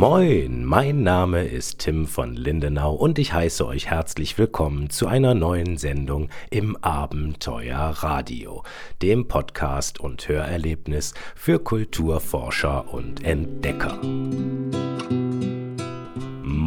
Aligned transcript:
Moin, 0.00 0.64
mein 0.64 1.02
Name 1.02 1.44
ist 1.44 1.80
Tim 1.80 2.06
von 2.06 2.34
Lindenau 2.34 2.94
und 2.94 3.18
ich 3.18 3.34
heiße 3.34 3.66
euch 3.66 3.90
herzlich 3.90 4.38
willkommen 4.38 4.88
zu 4.88 5.06
einer 5.08 5.34
neuen 5.34 5.76
Sendung 5.76 6.30
im 6.48 6.74
Abenteuer 6.76 7.92
Radio, 7.98 8.62
dem 9.02 9.28
Podcast 9.28 10.00
und 10.00 10.26
Hörerlebnis 10.26 11.12
für 11.34 11.58
Kulturforscher 11.58 12.94
und 12.94 13.22
Entdecker. 13.22 14.00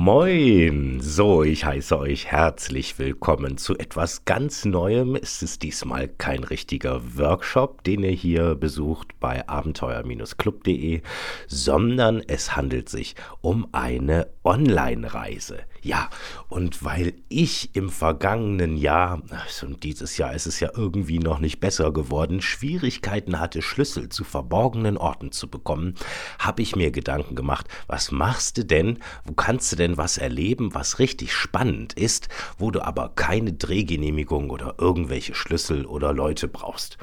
Moin! 0.06 1.00
So, 1.00 1.44
ich 1.44 1.64
heiße 1.64 1.98
euch 1.98 2.26
herzlich 2.26 3.00
willkommen 3.00 3.58
zu 3.58 3.78
etwas 3.78 4.26
ganz 4.26 4.66
Neuem. 4.66 5.16
Es 5.16 5.42
ist 5.42 5.64
diesmal 5.64 6.10
kein 6.10 6.44
richtiger 6.44 7.00
Workshop, 7.18 7.86
den 7.86 8.04
ihr 8.04 8.12
hier 8.12 8.56
besucht 8.56 9.18
bei 9.22 9.48
abenteuer-club.de, 9.48 11.04
sondern 11.48 12.22
es 12.28 12.54
handelt 12.54 12.90
sich 12.90 13.16
um 13.40 13.70
eine 13.72 14.28
Online-Reise. 14.44 15.60
Ja, 15.84 16.10
und 16.48 16.86
weil 16.86 17.14
ich 17.28 17.76
im 17.76 17.90
vergangenen 17.90 18.78
Jahr, 18.78 19.22
und 19.64 19.84
dieses 19.84 20.18
Jahr 20.18 20.34
ist 20.34 20.46
es 20.46 20.62
ja 20.62 20.70
irgendwie 20.74 21.20
noch 21.20 21.40
nicht 21.40 21.60
besser 21.60 21.92
geworden, 21.92 22.42
Schwierigkeiten 22.42 23.38
hatte, 23.38 23.62
Schlüssel 23.62 24.08
zu 24.08 24.24
verborgenen 24.24 24.96
Orten 24.98 25.34
zu 25.34 25.50
bekommen, 25.50 25.96
habe 26.40 26.62
ich 26.62 26.78
mir 26.78 26.92
Gedanken 26.92 27.36
gemacht, 27.36 27.68
was 27.88 28.12
machst 28.12 28.58
du 28.58 28.64
denn, 28.64 29.00
wo 29.26 29.34
kannst 29.34 29.74
du 29.74 29.76
denn 29.76 29.98
was 29.98 30.18
erleben, 30.18 30.74
was 30.74 31.00
richtig 31.00 31.34
spannend 31.34 31.92
ist, 31.92 32.30
wo 32.58 32.72
du 32.72 32.82
aber 32.82 33.10
keine 33.10 33.52
Drehgenehmigung 33.52 34.52
oder 34.52 34.76
irgendwelche 34.78 35.36
Schlüssel 35.36 35.86
oder 35.86 36.14
Leute 36.14 36.48
brauchst. 36.48 36.98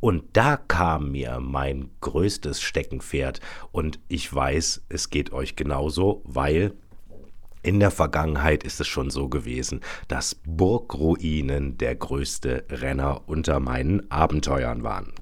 Und 0.00 0.24
da 0.34 0.56
kam 0.56 1.12
mir 1.12 1.40
mein 1.40 1.88
größtes 2.00 2.60
Steckenpferd 2.60 3.40
und 3.72 4.00
ich 4.08 4.32
weiß, 4.34 4.82
es 4.88 5.08
geht 5.08 5.32
euch 5.32 5.56
genauso, 5.56 6.20
weil 6.24 6.74
in 7.64 7.80
der 7.80 7.90
Vergangenheit 7.90 8.62
ist 8.62 8.80
es 8.80 8.86
schon 8.86 9.10
so 9.10 9.28
gewesen, 9.28 9.80
dass 10.08 10.36
Burgruinen 10.46 11.78
der 11.78 11.94
größte 11.94 12.64
Renner 12.70 13.22
unter 13.26 13.58
meinen 13.58 14.10
Abenteuern 14.10 14.82
waren. 14.82 15.12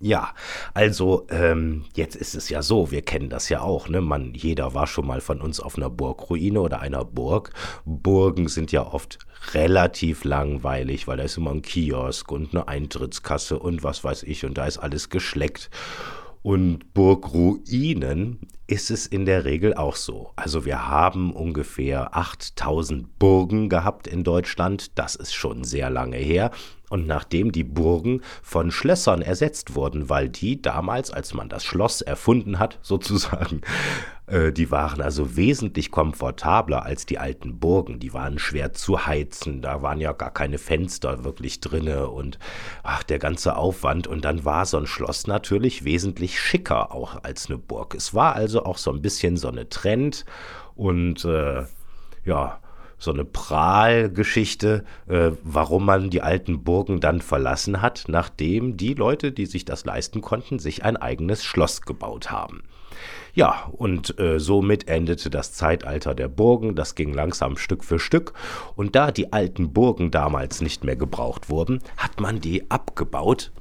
Ja, 0.00 0.32
also 0.74 1.26
ähm, 1.28 1.84
jetzt 1.94 2.14
ist 2.14 2.36
es 2.36 2.48
ja 2.48 2.62
so, 2.62 2.92
wir 2.92 3.02
kennen 3.02 3.30
das 3.30 3.48
ja 3.48 3.62
auch, 3.62 3.88
ne? 3.88 4.00
Man, 4.00 4.32
jeder 4.32 4.72
war 4.72 4.86
schon 4.86 5.08
mal 5.08 5.20
von 5.20 5.40
uns 5.40 5.58
auf 5.58 5.76
einer 5.76 5.90
Burgruine 5.90 6.60
oder 6.60 6.80
einer 6.80 7.04
Burg. 7.04 7.50
Burgen 7.84 8.46
sind 8.46 8.70
ja 8.70 8.86
oft 8.86 9.18
relativ 9.54 10.22
langweilig, 10.22 11.08
weil 11.08 11.16
da 11.16 11.24
ist 11.24 11.36
immer 11.36 11.50
ein 11.50 11.62
Kiosk 11.62 12.30
und 12.30 12.54
eine 12.54 12.68
Eintrittskasse 12.68 13.58
und 13.58 13.82
was 13.82 14.04
weiß 14.04 14.22
ich 14.22 14.44
und 14.44 14.56
da 14.56 14.66
ist 14.66 14.78
alles 14.78 15.08
geschleckt. 15.08 15.68
Und 16.42 16.94
Burgruinen 16.94 18.38
ist 18.66 18.90
es 18.90 19.06
in 19.06 19.24
der 19.24 19.44
Regel 19.44 19.74
auch 19.74 19.96
so. 19.96 20.30
Also 20.36 20.64
wir 20.64 20.88
haben 20.88 21.32
ungefähr 21.32 22.16
8000 22.16 23.18
Burgen 23.18 23.68
gehabt 23.68 24.06
in 24.06 24.24
Deutschland. 24.24 24.98
Das 24.98 25.14
ist 25.14 25.34
schon 25.34 25.64
sehr 25.64 25.90
lange 25.90 26.18
her. 26.18 26.50
Und 26.90 27.06
nachdem 27.06 27.52
die 27.52 27.64
Burgen 27.64 28.22
von 28.42 28.70
Schlössern 28.70 29.22
ersetzt 29.22 29.74
wurden, 29.74 30.08
weil 30.08 30.28
die 30.28 30.62
damals, 30.62 31.10
als 31.10 31.34
man 31.34 31.48
das 31.48 31.64
Schloss 31.64 32.00
erfunden 32.00 32.58
hat, 32.58 32.78
sozusagen, 32.82 33.60
äh, 34.26 34.52
die 34.52 34.70
waren 34.70 35.00
also 35.00 35.36
wesentlich 35.36 35.90
komfortabler 35.90 36.84
als 36.84 37.06
die 37.06 37.18
alten 37.18 37.58
Burgen. 37.58 38.00
Die 38.00 38.14
waren 38.14 38.38
schwer 38.38 38.72
zu 38.72 39.06
heizen, 39.06 39.60
da 39.62 39.82
waren 39.82 40.00
ja 40.00 40.12
gar 40.12 40.30
keine 40.30 40.58
Fenster 40.58 41.24
wirklich 41.24 41.60
drinne 41.60 42.08
und 42.08 42.38
ach, 42.82 43.02
der 43.02 43.18
ganze 43.18 43.56
Aufwand. 43.56 44.06
Und 44.06 44.24
dann 44.24 44.44
war 44.44 44.64
so 44.66 44.78
ein 44.78 44.86
Schloss 44.86 45.26
natürlich 45.26 45.84
wesentlich 45.84 46.40
schicker 46.40 46.94
auch 46.94 47.22
als 47.22 47.46
eine 47.46 47.58
Burg. 47.58 47.94
Es 47.94 48.14
war 48.14 48.34
also 48.34 48.64
auch 48.64 48.78
so 48.78 48.92
ein 48.92 49.02
bisschen 49.02 49.36
so 49.36 49.48
eine 49.48 49.68
Trend 49.68 50.24
und 50.74 51.24
äh, 51.24 51.64
ja, 52.24 52.60
so 52.98 53.12
eine 53.12 53.24
Prahlgeschichte, 53.24 54.84
äh, 55.08 55.30
warum 55.42 55.86
man 55.86 56.10
die 56.10 56.22
alten 56.22 56.64
Burgen 56.64 57.00
dann 57.00 57.20
verlassen 57.20 57.80
hat, 57.80 58.04
nachdem 58.08 58.76
die 58.76 58.94
Leute, 58.94 59.32
die 59.32 59.46
sich 59.46 59.64
das 59.64 59.84
leisten 59.84 60.20
konnten, 60.20 60.58
sich 60.58 60.84
ein 60.84 60.96
eigenes 60.96 61.44
Schloss 61.44 61.82
gebaut 61.82 62.30
haben. 62.30 62.62
Ja, 63.34 63.70
und 63.72 64.18
äh, 64.18 64.40
somit 64.40 64.88
endete 64.88 65.30
das 65.30 65.52
Zeitalter 65.52 66.14
der 66.14 66.28
Burgen, 66.28 66.74
das 66.74 66.96
ging 66.96 67.12
langsam 67.12 67.56
Stück 67.56 67.84
für 67.84 68.00
Stück, 68.00 68.32
und 68.74 68.96
da 68.96 69.12
die 69.12 69.32
alten 69.32 69.72
Burgen 69.72 70.10
damals 70.10 70.60
nicht 70.60 70.82
mehr 70.82 70.96
gebraucht 70.96 71.48
wurden, 71.48 71.80
hat 71.96 72.20
man 72.20 72.40
die 72.40 72.68
abgebaut 72.70 73.52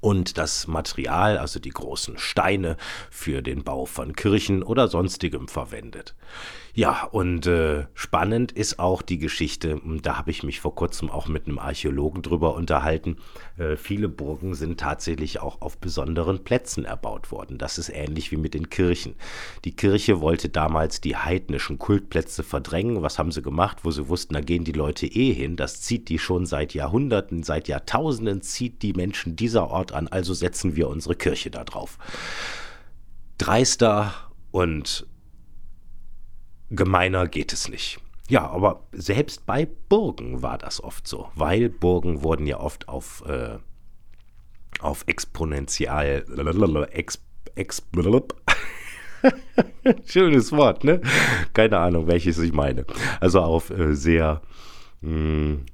und 0.00 0.38
das 0.38 0.66
Material, 0.66 1.38
also 1.38 1.60
die 1.60 1.70
großen 1.70 2.18
Steine, 2.18 2.76
für 3.10 3.42
den 3.42 3.64
Bau 3.64 3.86
von 3.86 4.14
Kirchen 4.14 4.62
oder 4.62 4.88
sonstigem 4.88 5.48
verwendet. 5.48 6.14
Ja, 6.72 7.04
und 7.04 7.46
äh, 7.46 7.86
spannend 7.94 8.52
ist 8.52 8.78
auch 8.78 9.02
die 9.02 9.18
Geschichte, 9.18 9.80
da 10.02 10.18
habe 10.18 10.30
ich 10.30 10.44
mich 10.44 10.60
vor 10.60 10.74
kurzem 10.74 11.10
auch 11.10 11.26
mit 11.26 11.46
einem 11.46 11.58
Archäologen 11.58 12.22
drüber 12.22 12.54
unterhalten. 12.54 13.16
Äh, 13.58 13.76
viele 13.76 14.08
Burgen 14.08 14.54
sind 14.54 14.78
tatsächlich 14.78 15.40
auch 15.40 15.60
auf 15.62 15.78
besonderen 15.78 16.44
Plätzen 16.44 16.84
erbaut 16.84 17.32
worden. 17.32 17.58
Das 17.58 17.78
ist 17.78 17.88
ähnlich 17.88 18.30
wie 18.30 18.36
mit 18.36 18.54
den 18.54 18.70
Kirchen. 18.70 19.16
Die 19.64 19.74
Kirche 19.74 20.20
wollte 20.20 20.48
damals 20.48 21.00
die 21.00 21.16
heidnischen 21.16 21.78
Kultplätze 21.78 22.44
verdrängen. 22.44 23.02
Was 23.02 23.18
haben 23.18 23.32
sie 23.32 23.42
gemacht, 23.42 23.78
wo 23.82 23.90
sie 23.90 24.08
wussten, 24.08 24.34
da 24.34 24.40
gehen 24.40 24.64
die 24.64 24.72
Leute 24.72 25.06
eh 25.06 25.32
hin. 25.32 25.56
Das 25.56 25.80
zieht 25.80 26.08
die 26.08 26.20
schon 26.20 26.46
seit 26.46 26.72
Jahrhunderten, 26.74 27.42
seit 27.42 27.66
Jahrtausenden 27.66 28.42
zieht 28.42 28.82
die 28.82 28.92
Menschen 28.92 29.34
dieser 29.34 29.68
Ort 29.68 29.92
an. 29.92 30.06
Also 30.06 30.34
setzen 30.34 30.76
wir 30.76 30.88
unsere 30.88 31.16
Kirche 31.16 31.50
da 31.50 31.64
drauf. 31.64 31.98
Dreister 33.38 34.14
und 34.52 35.06
gemeiner 36.70 37.26
geht 37.28 37.52
es 37.52 37.68
nicht. 37.68 38.00
Ja, 38.28 38.48
aber 38.48 38.84
selbst 38.92 39.44
bei 39.44 39.66
Burgen 39.88 40.42
war 40.42 40.56
das 40.56 40.82
oft 40.82 41.06
so, 41.06 41.28
weil 41.34 41.68
Burgen 41.68 42.22
wurden 42.22 42.46
ja 42.46 42.60
oft 42.60 42.88
auf, 42.88 43.24
äh, 43.26 43.58
auf 44.80 45.02
exponentiell, 45.06 46.24
ex, 46.92 47.20
ex, 47.56 47.82
schönes 50.06 50.52
Wort, 50.52 50.84
ne? 50.84 51.00
Keine 51.52 51.78
Ahnung, 51.78 52.06
welches 52.06 52.38
ich 52.38 52.52
meine. 52.52 52.86
Also 53.20 53.40
auf 53.40 53.70
äh, 53.70 53.94
sehr, 53.94 54.42
mh, 55.00 55.10
hm, 55.10 55.66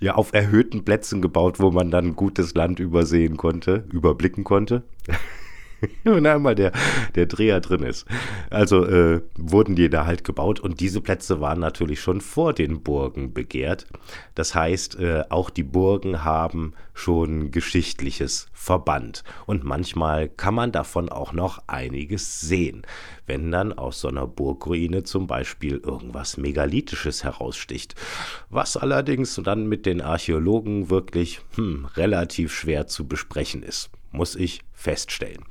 ja, 0.00 0.14
auf 0.14 0.32
erhöhten 0.32 0.84
Plätzen 0.84 1.22
gebaut, 1.22 1.60
wo 1.60 1.70
man 1.70 1.90
dann 1.90 2.16
gutes 2.16 2.54
Land 2.54 2.80
übersehen 2.80 3.36
konnte, 3.36 3.84
überblicken 3.92 4.44
konnte. 4.44 4.82
wenn 6.04 6.26
einmal 6.26 6.54
der, 6.54 6.72
der 7.14 7.26
Dreher 7.26 7.60
drin 7.60 7.82
ist. 7.82 8.06
Also 8.50 8.84
äh, 8.84 9.22
wurden 9.36 9.76
die 9.76 9.90
da 9.90 10.06
halt 10.06 10.24
gebaut 10.24 10.60
und 10.60 10.80
diese 10.80 11.00
Plätze 11.00 11.40
waren 11.40 11.60
natürlich 11.60 12.00
schon 12.00 12.20
vor 12.20 12.52
den 12.52 12.82
Burgen 12.82 13.32
begehrt. 13.32 13.86
Das 14.34 14.54
heißt, 14.54 14.98
äh, 15.00 15.24
auch 15.28 15.50
die 15.50 15.62
Burgen 15.62 16.24
haben 16.24 16.74
schon 16.94 17.50
Geschichtliches 17.50 18.46
verbannt. 18.52 19.24
Und 19.46 19.64
manchmal 19.64 20.28
kann 20.28 20.54
man 20.54 20.72
davon 20.72 21.08
auch 21.08 21.32
noch 21.32 21.62
einiges 21.66 22.40
sehen, 22.40 22.82
wenn 23.26 23.50
dann 23.50 23.72
aus 23.72 24.00
so 24.00 24.08
einer 24.08 24.26
Burgruine 24.26 25.02
zum 25.02 25.26
Beispiel 25.26 25.78
irgendwas 25.78 26.36
Megalithisches 26.36 27.24
heraussticht. 27.24 27.94
Was 28.48 28.76
allerdings 28.76 29.40
dann 29.42 29.66
mit 29.66 29.86
den 29.86 30.00
Archäologen 30.00 30.88
wirklich 30.88 31.40
hm, 31.56 31.86
relativ 31.96 32.52
schwer 32.54 32.86
zu 32.86 33.06
besprechen 33.06 33.62
ist 33.62 33.90
muss 34.14 34.36
ich 34.36 34.62
feststellen. 34.72 35.44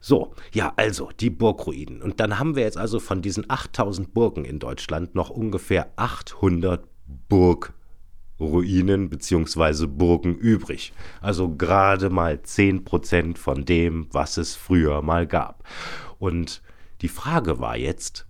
So, 0.00 0.34
ja, 0.52 0.72
also 0.76 1.10
die 1.18 1.30
Burgruinen. 1.30 2.02
Und 2.02 2.20
dann 2.20 2.38
haben 2.38 2.56
wir 2.56 2.64
jetzt 2.64 2.76
also 2.76 3.00
von 3.00 3.22
diesen 3.22 3.48
8000 3.48 4.12
Burgen 4.12 4.44
in 4.44 4.58
Deutschland 4.58 5.14
noch 5.14 5.30
ungefähr 5.30 5.92
800 5.96 6.84
Burgruinen 7.28 9.08
bzw. 9.08 9.86
Burgen 9.86 10.34
übrig. 10.34 10.92
Also 11.20 11.54
gerade 11.54 12.10
mal 12.10 12.34
10% 12.34 13.38
von 13.38 13.64
dem, 13.64 14.08
was 14.12 14.36
es 14.36 14.56
früher 14.56 15.00
mal 15.02 15.26
gab. 15.26 15.64
Und 16.18 16.62
die 17.00 17.08
Frage 17.08 17.60
war 17.60 17.76
jetzt, 17.76 18.26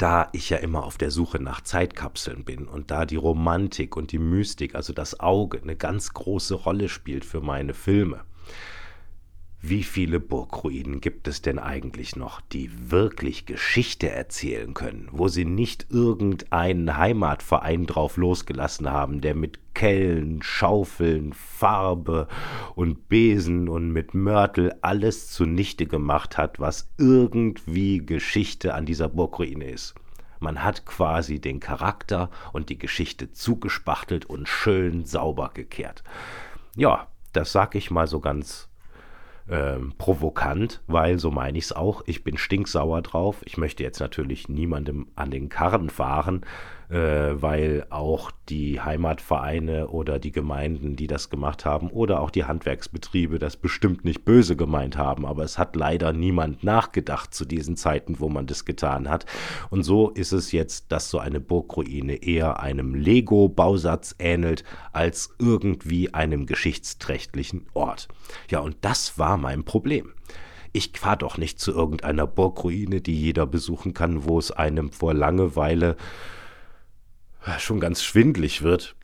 da 0.00 0.30
ich 0.32 0.48
ja 0.48 0.56
immer 0.56 0.84
auf 0.84 0.96
der 0.96 1.10
Suche 1.10 1.42
nach 1.42 1.60
Zeitkapseln 1.60 2.44
bin 2.44 2.66
und 2.66 2.90
da 2.90 3.04
die 3.04 3.16
Romantik 3.16 3.96
und 3.98 4.12
die 4.12 4.18
Mystik, 4.18 4.74
also 4.74 4.94
das 4.94 5.20
Auge, 5.20 5.60
eine 5.60 5.76
ganz 5.76 6.14
große 6.14 6.54
Rolle 6.54 6.88
spielt 6.88 7.24
für 7.26 7.42
meine 7.42 7.74
Filme, 7.74 8.22
wie 9.62 9.82
viele 9.82 10.20
Burgruinen 10.20 11.02
gibt 11.02 11.28
es 11.28 11.42
denn 11.42 11.58
eigentlich 11.58 12.16
noch, 12.16 12.40
die 12.40 12.70
wirklich 12.90 13.44
Geschichte 13.44 14.08
erzählen 14.08 14.72
können, 14.72 15.08
wo 15.12 15.28
sie 15.28 15.44
nicht 15.44 15.86
irgendeinen 15.90 16.96
Heimatverein 16.96 17.84
drauf 17.84 18.16
losgelassen 18.16 18.90
haben, 18.90 19.20
der 19.20 19.34
mit 19.34 19.58
Kellen, 19.74 20.42
Schaufeln, 20.42 21.34
Farbe 21.34 22.26
und 22.74 23.08
Besen 23.10 23.68
und 23.68 23.92
mit 23.92 24.14
Mörtel 24.14 24.74
alles 24.80 25.30
zunichte 25.30 25.86
gemacht 25.86 26.38
hat, 26.38 26.58
was 26.58 26.88
irgendwie 26.96 27.98
Geschichte 27.98 28.74
an 28.74 28.86
dieser 28.86 29.10
Burgruine 29.10 29.70
ist. 29.70 29.94
Man 30.38 30.64
hat 30.64 30.86
quasi 30.86 31.38
den 31.38 31.60
Charakter 31.60 32.30
und 32.54 32.70
die 32.70 32.78
Geschichte 32.78 33.30
zugespachtelt 33.30 34.24
und 34.24 34.48
schön 34.48 35.04
sauber 35.04 35.50
gekehrt. 35.52 36.02
Ja, 36.76 37.08
das 37.34 37.52
sag 37.52 37.74
ich 37.74 37.90
mal 37.90 38.06
so 38.06 38.20
ganz 38.20 38.69
ähm, 39.50 39.92
provokant, 39.98 40.80
weil 40.86 41.18
so 41.18 41.30
meine 41.30 41.58
ich 41.58 41.64
es 41.64 41.72
auch. 41.72 42.02
Ich 42.06 42.24
bin 42.24 42.38
stinksauer 42.38 43.02
drauf. 43.02 43.42
Ich 43.44 43.58
möchte 43.58 43.82
jetzt 43.82 44.00
natürlich 44.00 44.48
niemandem 44.48 45.08
an 45.16 45.30
den 45.30 45.48
Karren 45.48 45.90
fahren, 45.90 46.42
weil 46.90 47.86
auch 47.90 48.32
die 48.48 48.80
Heimatvereine 48.80 49.88
oder 49.88 50.18
die 50.18 50.32
Gemeinden, 50.32 50.96
die 50.96 51.06
das 51.06 51.30
gemacht 51.30 51.64
haben, 51.64 51.88
oder 51.90 52.20
auch 52.20 52.30
die 52.30 52.44
Handwerksbetriebe 52.44 53.38
das 53.38 53.56
bestimmt 53.56 54.04
nicht 54.04 54.24
böse 54.24 54.56
gemeint 54.56 54.96
haben. 54.96 55.24
Aber 55.24 55.44
es 55.44 55.56
hat 55.56 55.76
leider 55.76 56.12
niemand 56.12 56.64
nachgedacht 56.64 57.32
zu 57.32 57.44
diesen 57.44 57.76
Zeiten, 57.76 58.18
wo 58.18 58.28
man 58.28 58.46
das 58.48 58.64
getan 58.64 59.08
hat. 59.08 59.24
Und 59.70 59.84
so 59.84 60.10
ist 60.10 60.32
es 60.32 60.50
jetzt, 60.50 60.90
dass 60.90 61.10
so 61.10 61.20
eine 61.20 61.38
Burgruine 61.38 62.24
eher 62.24 62.58
einem 62.58 62.96
Lego-Bausatz 62.96 64.16
ähnelt, 64.18 64.64
als 64.92 65.32
irgendwie 65.38 66.12
einem 66.12 66.46
geschichtsträchtlichen 66.46 67.66
Ort. 67.72 68.08
Ja, 68.50 68.58
und 68.58 68.76
das 68.80 69.16
war 69.16 69.36
mein 69.36 69.62
Problem. 69.62 70.12
Ich 70.72 70.90
fahre 70.96 71.18
doch 71.18 71.38
nicht 71.38 71.60
zu 71.60 71.72
irgendeiner 71.72 72.26
Burgruine, 72.26 73.00
die 73.00 73.14
jeder 73.14 73.46
besuchen 73.46 73.94
kann, 73.94 74.24
wo 74.24 74.40
es 74.40 74.50
einem 74.50 74.90
vor 74.90 75.14
Langeweile 75.14 75.96
schon 77.58 77.80
ganz 77.80 78.02
schwindlig 78.02 78.62
wird. 78.62 78.96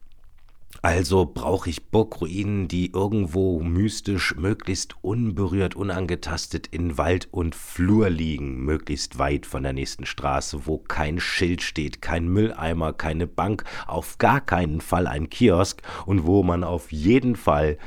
Also 0.82 1.26
brauche 1.26 1.70
ich 1.70 1.86
Burgruinen, 1.86 2.68
die 2.68 2.92
irgendwo 2.92 3.60
mystisch, 3.60 4.36
möglichst 4.36 4.94
unberührt, 5.02 5.74
unangetastet 5.74 6.66
in 6.68 6.98
Wald 6.98 7.28
und 7.32 7.54
Flur 7.54 8.10
liegen, 8.10 8.64
möglichst 8.64 9.18
weit 9.18 9.46
von 9.46 9.62
der 9.62 9.72
nächsten 9.72 10.06
Straße, 10.06 10.66
wo 10.66 10.78
kein 10.78 11.18
Schild 11.18 11.62
steht, 11.62 12.02
kein 12.02 12.28
Mülleimer, 12.28 12.92
keine 12.92 13.26
Bank, 13.26 13.64
auf 13.86 14.18
gar 14.18 14.40
keinen 14.40 14.80
Fall 14.80 15.06
ein 15.06 15.30
Kiosk 15.30 15.82
und 16.04 16.26
wo 16.26 16.42
man 16.42 16.62
auf 16.62 16.92
jeden 16.92 17.36
Fall 17.36 17.78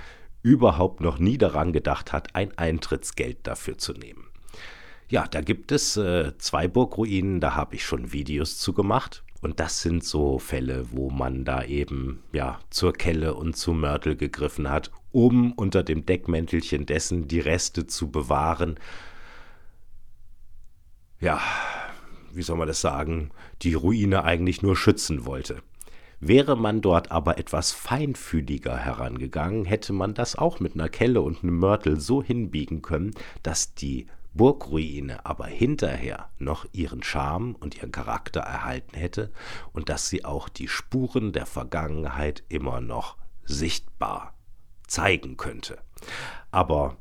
überhaupt 0.42 1.00
noch 1.00 1.20
nie 1.20 1.38
daran 1.38 1.74
gedacht 1.74 2.12
hat, 2.12 2.36
ein 2.36 2.58
Eintrittsgeld 2.58 3.40
dafür 3.44 3.78
zu 3.78 3.94
nehmen. 3.94 4.26
Ja, 5.10 5.26
da 5.28 5.42
gibt 5.42 5.72
es 5.72 5.98
äh, 5.98 6.38
zwei 6.38 6.68
Burgruinen, 6.68 7.40
da 7.40 7.56
habe 7.56 7.76
ich 7.76 7.86
schon 7.86 8.12
Videos 8.14 8.58
zu 8.58 8.74
gemacht. 8.74 9.24
Und 9.42 9.60
das 9.60 9.82
sind 9.82 10.04
so 10.04 10.38
Fälle, 10.38 10.88
wo 10.92 11.10
man 11.10 11.46
da 11.46 11.64
eben 11.64 12.24
ja 12.34 12.60
zur 12.70 12.94
Kelle 12.94 13.36
und 13.36 13.56
zum 13.56 13.80
Mörtel 13.82 14.16
gegriffen 14.16 14.70
hat, 14.70 14.92
um 15.12 15.54
unter 15.54 15.84
dem 15.84 16.06
Deckmäntelchen 16.06 16.86
dessen 16.86 17.28
die 17.28 17.40
Reste 17.40 17.88
zu 17.88 18.12
bewahren. 18.12 18.80
Ja, 21.22 21.42
wie 22.34 22.42
soll 22.42 22.58
man 22.58 22.68
das 22.68 22.82
sagen, 22.82 23.32
die 23.62 23.74
Ruine 23.74 24.24
eigentlich 24.24 24.62
nur 24.62 24.76
schützen 24.76 25.26
wollte. 25.26 25.62
Wäre 26.22 26.58
man 26.58 26.82
dort 26.82 27.12
aber 27.12 27.38
etwas 27.38 27.72
feinfühliger 27.72 28.78
herangegangen, 28.78 29.64
hätte 29.64 29.94
man 29.94 30.14
das 30.14 30.36
auch 30.36 30.60
mit 30.60 30.74
einer 30.74 30.90
Kelle 30.90 31.22
und 31.22 31.44
einem 31.44 31.58
Mörtel 31.60 31.98
so 32.00 32.22
hinbiegen 32.22 32.82
können, 32.82 33.12
dass 33.42 33.74
die 33.74 34.08
Burgruine 34.34 35.26
aber 35.26 35.48
hinterher 35.48 36.30
noch 36.38 36.66
ihren 36.72 37.04
Charme 37.04 37.56
und 37.56 37.76
ihren 37.76 37.92
Charakter 37.92 38.42
erhalten 38.42 38.96
hätte 38.96 39.32
und 39.74 39.90
dass 39.90 40.10
sie 40.10 40.26
auch 40.26 40.50
die 40.50 40.68
Spuren 40.68 41.34
der 41.34 41.46
Vergangenheit 41.46 42.44
immer 42.50 42.82
noch 42.82 43.18
sichtbar 43.44 44.34
zeigen 44.88 45.38
könnte. 45.38 45.80
Aber 46.52 46.98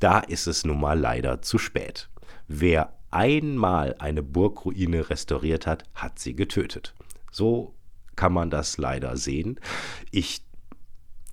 da 0.00 0.18
ist 0.18 0.46
es 0.46 0.64
nun 0.64 0.80
mal 0.80 0.98
leider 0.98 1.42
zu 1.42 1.58
spät. 1.58 2.08
Wer 2.48 2.92
einmal 3.10 3.94
eine 3.98 4.22
Burgruine 4.22 5.08
restauriert 5.10 5.66
hat, 5.66 5.84
hat 5.94 6.18
sie 6.18 6.34
getötet. 6.34 6.94
So 7.30 7.74
kann 8.16 8.32
man 8.32 8.50
das 8.50 8.78
leider 8.78 9.16
sehen. 9.16 9.60
Ich 10.10 10.44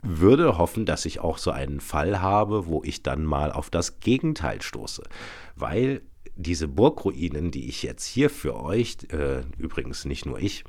würde 0.01 0.57
hoffen, 0.57 0.85
dass 0.85 1.05
ich 1.05 1.19
auch 1.19 1.37
so 1.37 1.51
einen 1.51 1.79
Fall 1.79 2.21
habe, 2.21 2.67
wo 2.67 2.83
ich 2.83 3.03
dann 3.03 3.23
mal 3.25 3.51
auf 3.51 3.69
das 3.69 3.99
Gegenteil 3.99 4.61
stoße. 4.61 5.03
Weil 5.55 6.01
diese 6.35 6.67
Burgruinen, 6.67 7.51
die 7.51 7.67
ich 7.67 7.83
jetzt 7.83 8.05
hier 8.05 8.29
für 8.29 8.55
euch, 8.61 8.97
äh, 9.11 9.41
übrigens 9.57 10.05
nicht 10.05 10.25
nur 10.25 10.39
ich, 10.39 10.63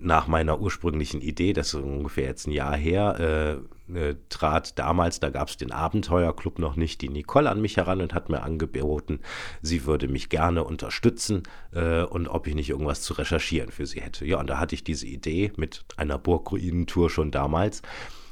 nach 0.00 0.26
meiner 0.26 0.60
ursprünglichen 0.60 1.20
Idee, 1.20 1.52
das 1.52 1.68
ist 1.68 1.74
ungefähr 1.74 2.24
jetzt 2.24 2.46
ein 2.46 2.52
Jahr 2.52 2.76
her, 2.76 3.60
äh, 3.88 3.92
äh, 3.92 4.16
trat 4.28 4.78
damals, 4.78 5.20
da 5.20 5.30
gab 5.30 5.48
es 5.48 5.56
den 5.56 5.72
Abenteuerclub 5.72 6.58
noch 6.58 6.76
nicht, 6.76 7.00
die 7.02 7.08
Nicole 7.08 7.50
an 7.50 7.60
mich 7.60 7.76
heran 7.76 8.00
und 8.00 8.14
hat 8.14 8.30
mir 8.30 8.42
angeboten, 8.42 9.20
sie 9.62 9.84
würde 9.84 10.08
mich 10.08 10.28
gerne 10.28 10.64
unterstützen 10.64 11.42
äh, 11.72 12.02
und 12.02 12.28
ob 12.28 12.46
ich 12.46 12.54
nicht 12.54 12.70
irgendwas 12.70 13.02
zu 13.02 13.14
recherchieren 13.14 13.70
für 13.70 13.86
sie 13.86 14.00
hätte. 14.00 14.24
Ja, 14.24 14.40
und 14.40 14.48
da 14.48 14.58
hatte 14.58 14.74
ich 14.74 14.84
diese 14.84 15.06
Idee 15.06 15.52
mit 15.56 15.84
einer 15.96 16.18
Burgruinentour 16.18 17.10
schon 17.10 17.30
damals 17.30 17.82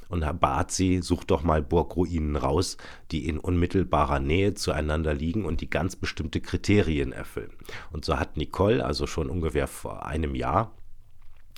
und 0.09 0.25
bat 0.41 0.71
sie, 0.71 1.01
sucht 1.01 1.31
doch 1.31 1.43
mal 1.43 1.63
Burgruinen 1.63 2.37
raus, 2.37 2.77
die 3.11 3.27
in 3.27 3.39
unmittelbarer 3.39 4.21
Nähe 4.21 4.53
zueinander 4.53 5.15
liegen 5.15 5.47
und 5.47 5.63
die 5.63 5.71
ganz 5.71 5.97
bestimmte 5.97 6.43
Kriterien 6.43 7.13
erfüllen. 7.13 7.53
Und 7.93 8.05
so 8.05 8.19
hat 8.19 8.37
Nicole, 8.37 8.85
also 8.85 9.07
schon 9.07 9.31
ungefähr 9.31 9.67
vor 9.67 10.05
einem 10.05 10.35
Jahr, 10.35 10.71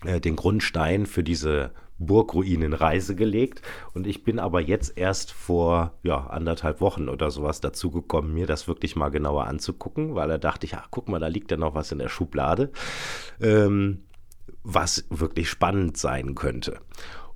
äh, 0.05 0.21
den 0.21 0.37
Grundstein 0.37 1.07
für 1.07 1.23
diese 1.23 1.73
Burgruinenreise 1.99 3.15
gelegt 3.15 3.63
und 3.93 4.07
ich 4.07 4.25
bin 4.25 4.39
aber 4.39 4.61
jetzt 4.61 4.99
erst 4.99 5.33
vor 5.33 5.93
ja, 6.03 6.27
anderthalb 6.27 6.81
Wochen 6.81 7.09
oder 7.09 7.31
sowas 7.31 7.61
dazu 7.61 7.91
gekommen, 7.91 8.35
mir 8.35 8.47
das 8.47 8.67
wirklich 8.67 8.97
mal 8.97 9.11
genauer 9.11 9.47
anzugucken, 9.47 10.15
weil 10.15 10.29
da 10.29 10.39
dachte 10.39 10.67
ich, 10.67 10.73
ja, 10.73 10.85
guck 10.91 11.09
mal, 11.09 11.21
da 11.21 11.29
liegt 11.29 11.51
ja 11.51 11.57
noch 11.57 11.75
was 11.75 11.93
in 11.93 11.99
der 11.99 12.09
Schublade, 12.09 12.73
ähm, 13.41 14.05
was 14.65 15.07
wirklich 15.11 15.49
spannend 15.49 15.97
sein 15.97 16.35
könnte. 16.35 16.81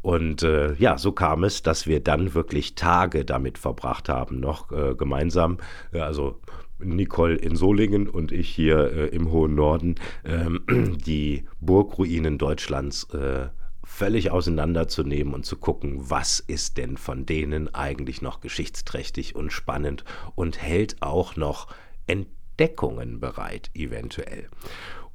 Und 0.01 0.43
äh, 0.43 0.75
ja, 0.75 0.97
so 0.97 1.13
kam 1.13 1.45
es, 1.45 1.63
dass 1.63 1.87
wir 1.87 2.01
dann 2.01 2.35
wirklich 2.35 2.75
Tage 2.75 3.25
damit 3.25 3.59
verbracht 3.59 4.09
haben, 4.09 4.41
noch 4.41 4.71
äh, 4.73 4.95
gemeinsam, 4.95 5.59
äh, 5.93 6.01
also 6.01 6.41
Nicole 6.79 7.37
in 7.37 7.57
Solingen 7.57 8.09
und 8.09 8.33
ich 8.33 8.49
hier 8.49 8.93
äh, 8.93 9.07
im 9.09 9.31
hohen 9.31 9.55
Norden, 9.55 9.97
ähm, 10.25 10.61
die 11.07 11.45
Burgruinen 11.61 12.39
Deutschlands 12.39 13.05
äh, 13.15 13.49
völlig 13.85 14.31
auseinanderzunehmen 14.31 15.33
und 15.35 15.47
zu 15.47 15.57
gucken, 15.57 16.11
was 16.11 16.41
ist 16.41 16.77
denn 16.77 16.97
von 16.97 17.25
denen 17.25 17.75
eigentlich 17.75 18.21
noch 18.23 18.41
geschichtsträchtig 18.41 19.35
und 19.35 19.51
spannend 19.53 20.05
und 20.35 20.61
hält 20.61 20.97
auch 21.01 21.37
noch 21.37 21.69
Entdeckungen 22.07 23.19
bereit, 23.19 23.71
eventuell. 23.75 24.49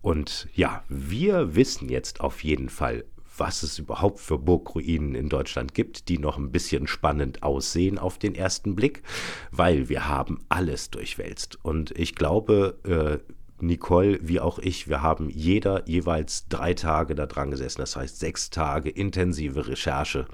Und 0.01 0.50
ja, 0.54 0.83
wir 0.89 1.56
wissen 1.56 1.88
jetzt 1.88 2.19
auf 2.19 2.44
jeden 2.44 2.68
Fall 2.68 3.06
was 3.38 3.63
es 3.63 3.80
überhaupt 3.80 4.19
für 4.19 4.38
Burgruinen 4.38 5.15
in 5.15 5.30
Deutschland 5.30 5.74
gibt, 5.74 6.09
die 6.09 6.18
noch 6.18 6.38
ein 6.38 6.51
bisschen 6.51 6.88
spannend 6.88 7.44
aussehen 7.44 7.97
auf 7.97 8.18
den 8.18 8.35
ersten 8.35 8.75
Blick, 8.75 9.03
weil 9.51 9.89
wir 9.89 10.07
haben 10.07 10.39
alles 10.50 10.89
durchwälzt. 10.91 11.57
Und 11.63 11.91
ich 11.98 12.15
glaube, 12.15 12.79
äh, 12.86 13.34
Nicole 13.63 14.19
wie 14.22 14.39
auch 14.39 14.60
ich, 14.60 14.89
wir 14.89 15.01
haben 15.01 15.29
jeder 15.29 15.88
jeweils 15.88 16.48
drei 16.50 16.74
Tage 16.74 17.15
da 17.15 17.25
dran 17.25 17.51
gesessen, 17.51 17.79
das 17.79 17.96
heißt 17.96 18.19
sechs 18.19 18.50
Tage 18.50 18.89
intensive 18.89 19.67
Recherche 19.67 20.27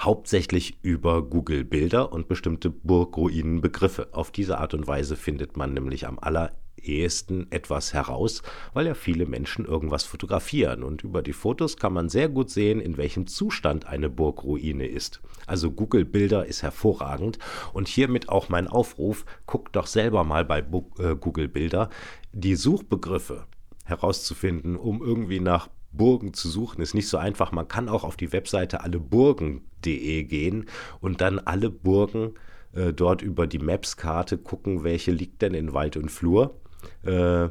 hauptsächlich 0.00 0.78
über 0.82 1.22
Google 1.22 1.64
Bilder 1.64 2.12
und 2.12 2.28
bestimmte 2.28 2.70
Burgruinenbegriffe. 2.70 4.08
Auf 4.12 4.30
diese 4.30 4.58
Art 4.58 4.74
und 4.74 4.86
Weise 4.86 5.16
findet 5.16 5.56
man 5.56 5.74
nämlich 5.74 6.06
am 6.06 6.18
aller 6.18 6.52
ehesten 6.84 7.46
etwas 7.50 7.92
heraus, 7.92 8.42
weil 8.72 8.86
ja 8.86 8.94
viele 8.94 9.26
Menschen 9.26 9.64
irgendwas 9.64 10.04
fotografieren 10.04 10.82
und 10.82 11.02
über 11.02 11.22
die 11.22 11.32
Fotos 11.32 11.76
kann 11.76 11.92
man 11.92 12.08
sehr 12.08 12.28
gut 12.28 12.50
sehen, 12.50 12.80
in 12.80 12.96
welchem 12.96 13.26
Zustand 13.26 13.86
eine 13.86 14.10
Burgruine 14.10 14.86
ist. 14.86 15.20
Also 15.46 15.70
Google 15.70 16.04
Bilder 16.04 16.46
ist 16.46 16.62
hervorragend 16.62 17.38
und 17.72 17.88
hiermit 17.88 18.28
auch 18.28 18.48
mein 18.48 18.68
Aufruf, 18.68 19.24
guckt 19.46 19.76
doch 19.76 19.86
selber 19.86 20.24
mal 20.24 20.44
bei 20.44 20.60
äh, 20.98 21.16
Google 21.16 21.48
Bilder 21.48 21.90
die 22.32 22.54
Suchbegriffe 22.54 23.46
herauszufinden, 23.84 24.76
um 24.76 25.02
irgendwie 25.02 25.40
nach 25.40 25.68
Burgen 25.92 26.32
zu 26.32 26.48
suchen, 26.48 26.80
ist 26.80 26.94
nicht 26.94 27.08
so 27.08 27.18
einfach. 27.18 27.52
Man 27.52 27.68
kann 27.68 27.88
auch 27.88 28.04
auf 28.04 28.16
die 28.16 28.32
Webseite 28.32 28.80
alleburgen.de 28.80 30.24
gehen 30.24 30.66
und 31.00 31.20
dann 31.20 31.38
alle 31.38 31.70
Burgen 31.70 32.34
äh, 32.72 32.92
dort 32.92 33.22
über 33.22 33.46
die 33.46 33.58
Maps-Karte 33.58 34.38
gucken, 34.38 34.84
welche 34.84 35.10
liegt 35.10 35.42
denn 35.42 35.54
in 35.54 35.74
Wald 35.74 35.96
und 35.96 36.10
Flur 36.10 36.58
äh, 37.02 37.48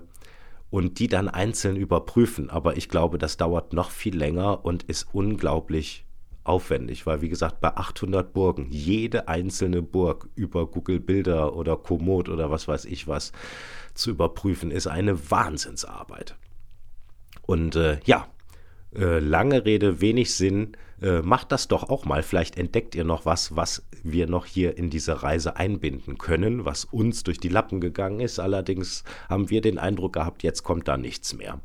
und 0.69 0.99
die 0.99 1.07
dann 1.07 1.27
einzeln 1.27 1.75
überprüfen. 1.75 2.49
Aber 2.49 2.77
ich 2.77 2.89
glaube, 2.89 3.17
das 3.17 3.37
dauert 3.37 3.73
noch 3.73 3.91
viel 3.91 4.17
länger 4.17 4.65
und 4.65 4.83
ist 4.83 5.07
unglaublich 5.13 6.05
aufwendig, 6.43 7.05
weil 7.05 7.21
wie 7.21 7.29
gesagt, 7.29 7.61
bei 7.61 7.75
800 7.75 8.33
Burgen, 8.33 8.67
jede 8.69 9.27
einzelne 9.27 9.81
Burg 9.81 10.27
über 10.35 10.65
Google 10.65 10.99
Bilder 10.99 11.55
oder 11.55 11.77
Komoot 11.77 12.29
oder 12.29 12.49
was 12.49 12.67
weiß 12.67 12.85
ich 12.85 13.07
was 13.07 13.31
zu 13.93 14.09
überprüfen, 14.09 14.71
ist 14.71 14.87
eine 14.87 15.29
Wahnsinnsarbeit. 15.29 16.35
Und 17.43 17.75
äh, 17.75 17.99
ja, 18.05 18.27
äh, 18.95 19.19
lange 19.19 19.65
Rede, 19.65 20.01
wenig 20.01 20.33
Sinn. 20.33 20.71
Äh, 21.01 21.21
macht 21.21 21.51
das 21.51 21.67
doch 21.67 21.89
auch 21.89 22.05
mal. 22.05 22.23
Vielleicht 22.23 22.57
entdeckt 22.57 22.95
ihr 22.95 23.03
noch 23.03 23.25
was, 23.25 23.55
was 23.55 23.85
wir 24.03 24.27
noch 24.27 24.45
hier 24.45 24.77
in 24.77 24.89
diese 24.89 25.23
Reise 25.23 25.55
einbinden 25.55 26.17
können, 26.17 26.65
was 26.65 26.85
uns 26.85 27.23
durch 27.23 27.39
die 27.39 27.49
Lappen 27.49 27.81
gegangen 27.81 28.19
ist. 28.19 28.39
Allerdings 28.39 29.03
haben 29.27 29.49
wir 29.49 29.61
den 29.61 29.79
Eindruck 29.79 30.13
gehabt, 30.13 30.43
jetzt 30.43 30.63
kommt 30.63 30.87
da 30.87 30.97
nichts 30.97 31.33
mehr. 31.33 31.59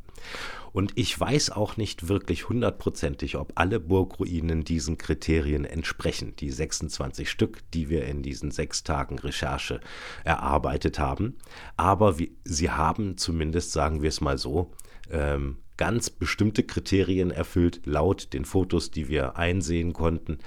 Und 0.72 0.92
ich 0.94 1.18
weiß 1.18 1.52
auch 1.52 1.78
nicht 1.78 2.08
wirklich 2.08 2.50
hundertprozentig, 2.50 3.36
ob 3.36 3.52
alle 3.54 3.80
Burgruinen 3.80 4.62
diesen 4.62 4.98
Kriterien 4.98 5.64
entsprechen. 5.64 6.34
Die 6.36 6.50
26 6.50 7.30
Stück, 7.30 7.60
die 7.72 7.88
wir 7.88 8.04
in 8.04 8.22
diesen 8.22 8.50
sechs 8.50 8.84
Tagen 8.84 9.18
Recherche 9.18 9.80
erarbeitet 10.24 10.98
haben. 10.98 11.38
Aber 11.78 12.18
wir, 12.18 12.28
sie 12.44 12.70
haben 12.70 13.16
zumindest, 13.16 13.72
sagen 13.72 14.02
wir 14.02 14.10
es 14.10 14.20
mal 14.20 14.36
so, 14.36 14.70
ähm, 15.10 15.56
ganz 15.76 16.10
bestimmte 16.10 16.62
Kriterien 16.62 17.30
erfüllt, 17.30 17.80
laut 17.84 18.32
den 18.32 18.44
Fotos, 18.44 18.90
die 18.90 19.08
wir 19.08 19.36
einsehen 19.36 19.92
konnten, 19.92 20.38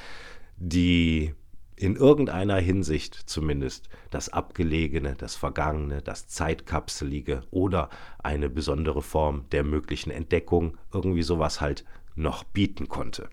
die 0.57 1.33
in 1.79 1.95
irgendeiner 1.95 2.57
Hinsicht 2.57 3.15
zumindest 3.25 3.88
das 4.09 4.27
Abgelegene, 4.27 5.15
das 5.17 5.36
Vergangene, 5.36 6.01
das 6.01 6.27
Zeitkapselige 6.27 7.43
oder 7.51 7.89
eine 8.21 8.50
besondere 8.50 9.01
Form 9.01 9.45
der 9.51 9.63
möglichen 9.63 10.12
Entdeckung, 10.12 10.77
irgendwie 10.93 11.24
sowas 11.24 11.62
halt 11.62 11.86
noch 12.19 12.43
bieten 12.43 12.88
konnte. 12.88 13.29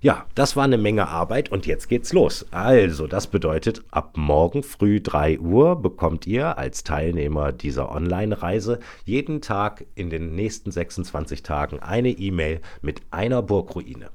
Ja, 0.00 0.26
das 0.34 0.56
war 0.56 0.64
eine 0.64 0.78
Menge 0.78 1.06
Arbeit 1.06 1.52
und 1.52 1.66
jetzt 1.66 1.88
geht's 1.88 2.12
los. 2.12 2.46
Also, 2.50 3.06
das 3.06 3.28
bedeutet, 3.28 3.84
ab 3.90 4.16
morgen 4.16 4.62
früh 4.64 5.00
3 5.00 5.38
Uhr 5.38 5.80
bekommt 5.80 6.26
ihr 6.26 6.58
als 6.58 6.82
Teilnehmer 6.82 7.52
dieser 7.52 7.92
Online-Reise 7.92 8.80
jeden 9.04 9.42
Tag 9.42 9.86
in 9.94 10.10
den 10.10 10.34
nächsten 10.34 10.72
26 10.72 11.44
Tagen 11.44 11.78
eine 11.78 12.10
E-Mail 12.10 12.60
mit 12.80 13.02
einer 13.12 13.42
Burgruine. 13.42 14.10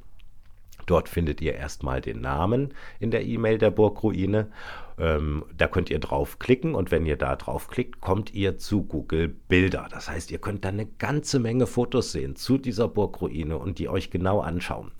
Dort 0.88 1.10
findet 1.10 1.42
ihr 1.42 1.54
erstmal 1.54 2.02
den 2.02 2.22
Namen 2.22 2.74
in 3.00 3.12
der 3.12 3.26
E-Mail 3.26 3.60
der 3.60 3.72
Burgruine. 3.72 4.50
Ähm, 4.98 5.46
da 5.56 5.68
könnt 5.68 5.92
ihr 5.92 6.00
draufklicken 6.00 6.74
und 6.74 6.90
wenn 6.90 7.06
ihr 7.06 7.18
da 7.18 7.36
draufklickt, 7.36 8.02
kommt 8.02 8.34
ihr 8.34 8.58
zu 8.58 8.84
Google 8.84 9.28
Bilder. 9.28 9.88
Das 9.92 10.10
heißt, 10.10 10.32
ihr 10.32 10.40
könnt 10.40 10.66
dann 10.66 10.76
eine 10.76 10.88
ganze 10.98 11.40
Menge 11.40 11.68
Fotos 11.68 12.14
sehen 12.14 12.36
zu 12.36 12.58
dieser 12.58 12.88
Burgruine 12.88 13.58
und 13.58 13.78
die 13.78 13.90
euch 13.90 14.10
genau 14.10 14.40
anschauen. 14.40 14.92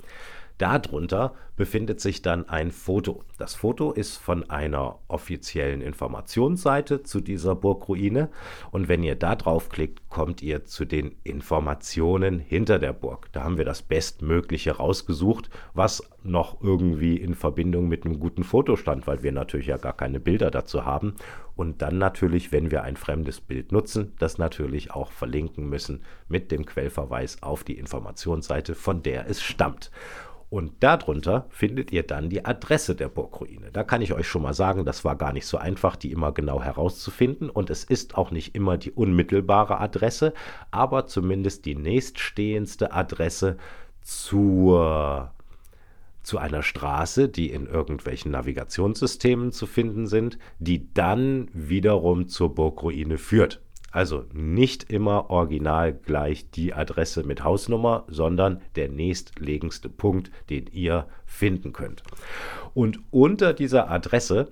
Darunter 0.58 1.36
befindet 1.56 2.00
sich 2.00 2.22
dann 2.22 2.48
ein 2.50 2.72
Foto. 2.72 3.24
Das 3.38 3.56
Foto 3.56 3.92
ist 3.92 4.18
von 4.18 4.50
einer 4.50 5.00
offiziellen 5.08 5.82
Informationsseite 5.82 7.04
zu 7.04 7.20
dieser 7.20 7.56
Burgruine 7.56 8.30
und 8.72 8.88
wenn 8.88 9.04
ihr 9.04 9.16
da 9.16 9.36
draufklickt, 9.36 10.10
kommt 10.10 10.42
ihr 10.42 10.66
zu 10.66 10.86
den 10.86 11.16
Informationen 11.24 12.40
hinter 12.40 12.80
der 12.80 12.94
Burg. 12.94 13.30
Da 13.34 13.44
haben 13.44 13.58
wir 13.58 13.66
das 13.66 13.82
Bestmögliche 13.82 14.78
rausgesucht, 14.78 15.50
was 15.74 16.04
noch 16.24 16.62
irgendwie 16.62 17.18
in 17.18 17.36
Verbindung 17.36 17.88
mit 17.88 18.06
einem 18.06 18.20
guten 18.20 18.44
Foto 18.44 18.76
stand, 18.76 19.08
weil 19.08 19.24
wir 19.24 19.32
natürlich 19.32 19.68
ja 19.68 19.78
gar 19.78 19.94
keine 19.94 20.20
Bilder 20.20 20.52
dazu 20.52 20.86
haben 20.86 21.16
und 21.56 21.82
dann 21.82 21.98
natürlich, 21.98 22.52
wenn 22.52 22.70
wir 22.70 22.84
ein 22.84 22.98
fremdes 22.98 23.42
Bild 23.42 23.72
nutzen, 23.72 24.14
das 24.20 24.38
natürlich 24.38 24.92
auch 24.92 25.12
verlinken 25.12 25.68
müssen 25.68 26.04
mit 26.28 26.52
dem 26.52 26.66
Quellverweis 26.66 27.42
auf 27.42 27.64
die 27.64 27.78
Informationsseite, 27.80 28.76
von 28.76 29.02
der 29.02 29.28
es 29.28 29.42
stammt. 29.42 29.92
Und 30.50 30.82
darunter 30.82 31.46
findet 31.50 31.92
ihr 31.92 32.04
dann 32.04 32.30
die 32.30 32.46
Adresse 32.46 32.96
der 32.96 33.10
Burgruine. 33.10 33.70
Da 33.74 33.84
kann 33.84 34.02
ich 34.02 34.14
euch 34.14 34.28
schon 34.28 34.44
mal 34.44 34.54
sagen, 34.54 34.86
das 34.86 35.04
war 35.04 35.18
gar 35.18 35.34
nicht 35.34 35.46
so 35.46 35.58
einfach, 35.58 35.98
die 35.98 36.12
immer 36.12 36.32
genau 36.32 36.62
herauszufinden. 36.62 37.50
Und 37.50 37.70
es 37.70 37.84
ist 37.84 38.18
auch 38.18 38.32
nicht 38.32 38.56
immer 38.56 38.78
die 38.78 38.92
unmittelbare 38.92 39.80
Adresse, 39.82 40.34
aber 40.72 41.06
zumindest 41.06 41.66
die 41.66 41.76
nächststehendste 41.76 42.94
Adresse 42.94 43.58
zur 44.02 45.34
zu 46.24 46.38
einer 46.40 46.62
Straße, 46.62 47.30
die 47.30 47.52
in 47.52 47.68
irgendwelchen 47.68 48.32
Navigationssystemen 48.32 49.54
zu 49.54 49.66
finden 49.66 50.08
sind, 50.08 50.38
die 50.60 50.94
dann 50.94 51.48
wiederum 51.54 52.28
zur 52.28 52.54
Burgruine 52.54 53.18
führt. 53.18 53.62
Also 53.98 54.26
nicht 54.32 54.92
immer 54.92 55.32
original 55.32 55.92
gleich 55.92 56.52
die 56.52 56.72
Adresse 56.72 57.24
mit 57.24 57.44
Hausnummer, 57.44 58.06
sondern 58.08 58.62
der 58.76 58.90
nächstlegendste 58.90 59.90
Punkt, 59.90 60.30
den 60.52 60.68
ihr 60.68 61.08
finden 61.26 61.74
könnt. 61.74 62.04
Und 62.76 63.00
unter 63.10 63.54
dieser 63.54 63.90
Adresse, 63.90 64.52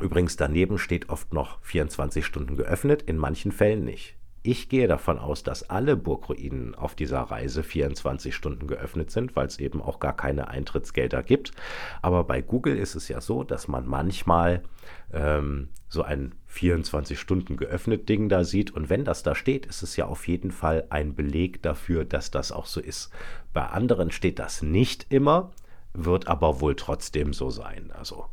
übrigens 0.00 0.36
daneben 0.36 0.78
steht 0.78 1.08
oft 1.08 1.32
noch 1.32 1.60
24 1.62 2.24
Stunden 2.24 2.54
geöffnet, 2.54 3.02
in 3.02 3.16
manchen 3.16 3.50
Fällen 3.50 3.84
nicht. 3.84 4.14
Ich 4.44 4.68
gehe 4.68 4.88
davon 4.88 5.18
aus, 5.18 5.44
dass 5.44 5.70
alle 5.70 5.96
Burgruinen 5.96 6.74
auf 6.74 6.96
dieser 6.96 7.20
Reise 7.20 7.62
24 7.62 8.34
Stunden 8.34 8.66
geöffnet 8.66 9.12
sind, 9.12 9.36
weil 9.36 9.46
es 9.46 9.60
eben 9.60 9.80
auch 9.80 10.00
gar 10.00 10.16
keine 10.16 10.48
Eintrittsgelder 10.48 11.22
gibt. 11.22 11.52
Aber 12.00 12.24
bei 12.24 12.42
Google 12.42 12.76
ist 12.76 12.96
es 12.96 13.06
ja 13.06 13.20
so, 13.20 13.44
dass 13.44 13.68
man 13.68 13.86
manchmal 13.86 14.64
ähm, 15.12 15.68
so 15.88 16.02
ein 16.02 16.34
24 16.46 17.20
Stunden 17.20 17.56
geöffnet 17.56 18.08
Ding 18.08 18.28
da 18.28 18.42
sieht. 18.42 18.72
Und 18.72 18.90
wenn 18.90 19.04
das 19.04 19.22
da 19.22 19.36
steht, 19.36 19.66
ist 19.66 19.82
es 19.82 19.96
ja 19.96 20.06
auf 20.06 20.26
jeden 20.26 20.50
Fall 20.50 20.86
ein 20.90 21.14
Beleg 21.14 21.62
dafür, 21.62 22.04
dass 22.04 22.32
das 22.32 22.50
auch 22.50 22.66
so 22.66 22.80
ist. 22.80 23.10
Bei 23.52 23.66
anderen 23.66 24.10
steht 24.10 24.40
das 24.40 24.60
nicht 24.60 25.06
immer, 25.10 25.52
wird 25.94 26.26
aber 26.26 26.60
wohl 26.60 26.74
trotzdem 26.74 27.32
so 27.32 27.50
sein. 27.50 27.92
Also 27.96 28.26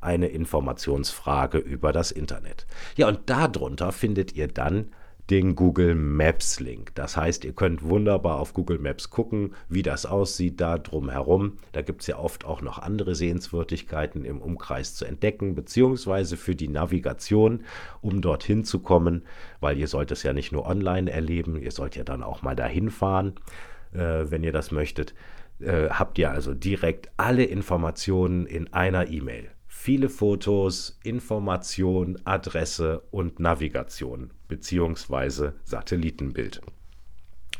eine 0.00 0.26
Informationsfrage 0.26 1.58
über 1.58 1.92
das 1.92 2.10
Internet. 2.10 2.66
Ja, 2.96 3.06
und 3.06 3.30
darunter 3.30 3.92
findet 3.92 4.34
ihr 4.34 4.48
dann 4.48 4.90
den 5.32 5.56
Google 5.56 5.94
Maps 5.94 6.60
Link. 6.60 6.94
Das 6.94 7.16
heißt, 7.16 7.46
ihr 7.46 7.54
könnt 7.54 7.82
wunderbar 7.82 8.38
auf 8.38 8.52
Google 8.52 8.78
Maps 8.78 9.08
gucken, 9.08 9.54
wie 9.66 9.82
das 9.82 10.04
aussieht 10.04 10.60
da 10.60 10.76
drumherum. 10.76 11.56
Da 11.72 11.80
gibt 11.80 12.02
es 12.02 12.06
ja 12.06 12.18
oft 12.18 12.44
auch 12.44 12.60
noch 12.60 12.78
andere 12.78 13.14
Sehenswürdigkeiten 13.14 14.26
im 14.26 14.42
Umkreis 14.42 14.94
zu 14.94 15.06
entdecken, 15.06 15.54
beziehungsweise 15.54 16.36
für 16.36 16.54
die 16.54 16.68
Navigation, 16.68 17.64
um 18.02 18.20
dorthin 18.20 18.64
zu 18.64 18.80
kommen, 18.80 19.22
weil 19.58 19.78
ihr 19.78 19.88
sollt 19.88 20.10
es 20.10 20.22
ja 20.22 20.34
nicht 20.34 20.52
nur 20.52 20.66
online 20.66 21.10
erleben, 21.10 21.56
ihr 21.56 21.72
sollt 21.72 21.96
ja 21.96 22.04
dann 22.04 22.22
auch 22.22 22.42
mal 22.42 22.54
dahin 22.54 22.90
fahren, 22.90 23.32
äh, 23.94 24.26
wenn 24.28 24.44
ihr 24.44 24.52
das 24.52 24.70
möchtet. 24.70 25.14
Äh, 25.60 25.88
habt 25.88 26.18
ihr 26.18 26.30
also 26.30 26.52
direkt 26.52 27.10
alle 27.16 27.44
Informationen 27.44 28.44
in 28.44 28.70
einer 28.74 29.08
E-Mail 29.08 29.48
viele 29.82 30.08
Fotos, 30.08 30.96
Information, 31.02 32.16
Adresse 32.22 33.02
und 33.10 33.40
Navigation 33.40 34.30
bzw. 34.46 35.50
Satellitenbild. 35.64 36.60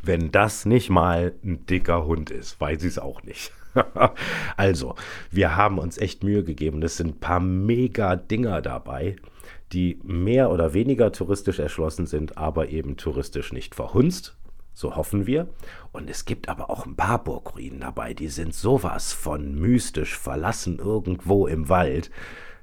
Wenn 0.05 0.31
das 0.31 0.65
nicht 0.65 0.89
mal 0.89 1.35
ein 1.43 1.67
dicker 1.67 2.07
Hund 2.07 2.31
ist, 2.31 2.61
weiß 2.61 2.85
ich 2.85 2.91
es 2.91 2.99
auch 3.01 3.25
nicht. 3.25 3.51
also, 4.57 4.95
wir 5.33 5.57
haben 5.57 5.79
uns 5.79 5.99
echt 5.99 6.23
Mühe 6.23 6.45
gegeben. 6.45 6.81
Es 6.85 6.97
sind 6.97 7.17
ein 7.17 7.21
paar 7.21 7.41
mega 7.41 8.15
Dinger 8.15 8.63
dabei, 8.63 9.17
die 9.73 9.99
mehr 10.05 10.53
oder 10.53 10.75
weniger 10.75 11.11
touristisch 11.11 11.59
erschlossen 11.59 12.07
sind, 12.07 12.39
aber 12.39 12.69
eben 12.69 12.97
touristisch 12.97 13.53
nicht 13.53 13.75
verhunzt, 13.75 14.37
so 14.73 14.97
hoffen 14.97 15.27
wir. 15.27 15.49
Und 15.93 16.09
es 16.09 16.25
gibt 16.25 16.49
aber 16.49 16.71
auch 16.71 16.87
ein 16.87 16.97
paar 16.97 17.23
Burgruinen 17.23 17.81
dabei, 17.81 18.15
die 18.15 18.29
sind 18.29 18.55
sowas 18.55 19.13
von 19.13 19.55
mystisch 19.55 20.17
verlassen 20.17 20.79
irgendwo 20.79 21.47
im 21.47 21.69
Wald, 21.69 22.11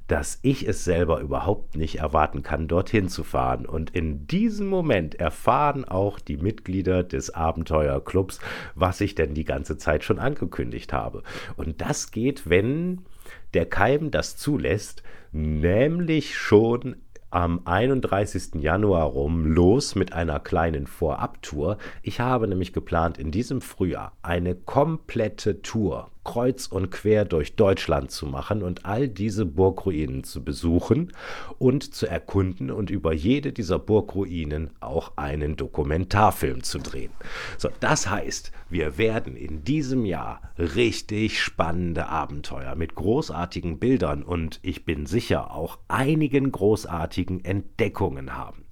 dass 0.09 0.39
ich 0.41 0.67
es 0.67 0.83
selber 0.83 1.21
überhaupt 1.21 1.77
nicht 1.77 1.99
erwarten 1.99 2.41
kann, 2.41 2.67
dorthin 2.67 3.09
zu 3.09 3.23
fahren. 3.23 3.67
Und 3.67 3.91
in 3.91 4.25
diesem 4.25 4.67
Moment 4.67 5.15
erfahren 5.15 5.85
auch 5.85 6.19
die 6.19 6.37
Mitglieder 6.37 7.03
des 7.03 7.29
Abenteuerclubs, 7.29 8.39
was 8.73 9.01
ich 9.01 9.13
denn 9.13 9.35
die 9.35 9.45
ganze 9.45 9.77
Zeit 9.77 10.03
schon 10.03 10.17
angekündigt 10.17 10.93
habe. 10.93 11.21
Und 11.57 11.81
das 11.81 12.09
geht, 12.09 12.49
wenn 12.49 13.05
der 13.53 13.67
Keim 13.67 14.09
das 14.09 14.35
zulässt, 14.35 15.03
nämlich 15.31 16.35
schon 16.35 16.95
am 17.31 17.61
31. 17.65 18.55
Januar 18.61 19.05
rum 19.05 19.45
los 19.45 19.95
mit 19.95 20.13
einer 20.13 20.39
kleinen 20.39 20.87
Vorabtour. 20.87 21.77
Ich 22.01 22.19
habe 22.19 22.47
nämlich 22.47 22.73
geplant, 22.73 23.17
in 23.17 23.31
diesem 23.31 23.61
Frühjahr 23.61 24.13
eine 24.21 24.55
komplette 24.55 25.61
Tour 25.61 26.11
kreuz 26.23 26.67
und 26.67 26.91
quer 26.91 27.25
durch 27.25 27.55
Deutschland 27.55 28.11
zu 28.11 28.25
machen 28.25 28.61
und 28.61 28.85
all 28.85 29.07
diese 29.07 29.45
Burgruinen 29.45 30.23
zu 30.23 30.43
besuchen 30.43 31.13
und 31.57 31.93
zu 31.93 32.07
erkunden 32.07 32.71
und 32.71 32.89
über 32.89 33.13
jede 33.13 33.51
dieser 33.51 33.79
Burgruinen 33.79 34.71
auch 34.79 35.13
einen 35.15 35.55
Dokumentarfilm 35.55 36.63
zu 36.63 36.79
drehen. 36.79 37.11
So, 37.57 37.69
das 37.79 38.09
heißt, 38.09 38.51
wir 38.69 38.97
werden 38.97 39.35
in 39.35 39.63
diesem 39.63 40.05
Jahr 40.05 40.41
richtig 40.57 41.41
spannende 41.41 42.07
Abenteuer 42.07 42.75
mit 42.75 42.95
großartigen 42.95 43.79
Bildern 43.79 44.23
und 44.23 44.59
ich 44.61 44.85
bin 44.85 45.05
sicher 45.05 45.51
auch 45.51 45.79
einigen 45.87 46.51
großartigen 46.51 47.43
Entdeckungen 47.43 48.35
haben. 48.35 48.65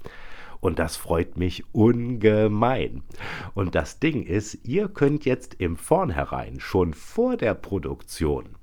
Und 0.60 0.80
das 0.80 0.98
freut 0.98 1.38
mich 1.38 1.64
ungemein. 1.74 3.04
Und 3.54 3.76
das 3.76 4.00
Ding 4.00 4.24
ist, 4.24 4.60
ihr 4.64 4.88
könnt 4.88 5.26
jetzt 5.26 5.56
im 5.56 5.78
Vornherein 5.78 6.60
schon 6.60 6.94
vor 6.94 7.38
der 7.38 7.54
Produktion 7.54 8.56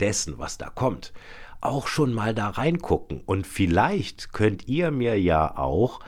dessen, 0.00 0.38
was 0.38 0.58
da 0.58 0.70
kommt, 0.70 1.12
auch 1.60 1.86
schon 1.86 2.12
mal 2.12 2.34
da 2.34 2.50
reingucken. 2.50 3.22
Und 3.24 3.46
vielleicht 3.46 4.32
könnt 4.32 4.68
ihr 4.68 4.90
mir 4.90 5.20
ja 5.20 5.56
auch 5.56 6.00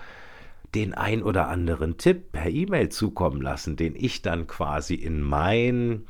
den 0.75 0.93
ein 0.93 1.23
oder 1.23 1.49
anderen 1.49 1.97
Tipp 1.97 2.33
per 2.33 2.50
E-Mail 2.50 2.91
zukommen 2.91 3.41
lassen, 3.41 3.76
den 3.76 3.95
ich 3.97 4.23
dann 4.23 4.47
quasi 4.47 4.95
in 4.95 5.23
mein 5.23 6.05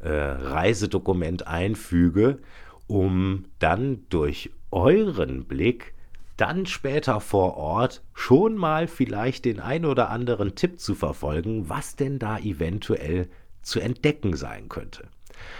äh, 0.00 0.10
Reisedokument 0.10 1.46
einfüge, 1.46 2.38
um 2.86 3.46
dann 3.58 4.04
durch 4.10 4.50
euren 4.70 5.44
Blick 5.44 5.94
dann 6.40 6.64
später 6.64 7.20
vor 7.20 7.56
Ort 7.56 8.02
schon 8.14 8.56
mal 8.56 8.86
vielleicht 8.86 9.44
den 9.44 9.60
ein 9.60 9.84
oder 9.84 10.08
anderen 10.08 10.54
Tipp 10.54 10.80
zu 10.80 10.94
verfolgen, 10.94 11.68
was 11.68 11.96
denn 11.96 12.18
da 12.18 12.38
eventuell 12.38 13.28
zu 13.62 13.78
entdecken 13.78 14.34
sein 14.34 14.68
könnte. 14.70 15.08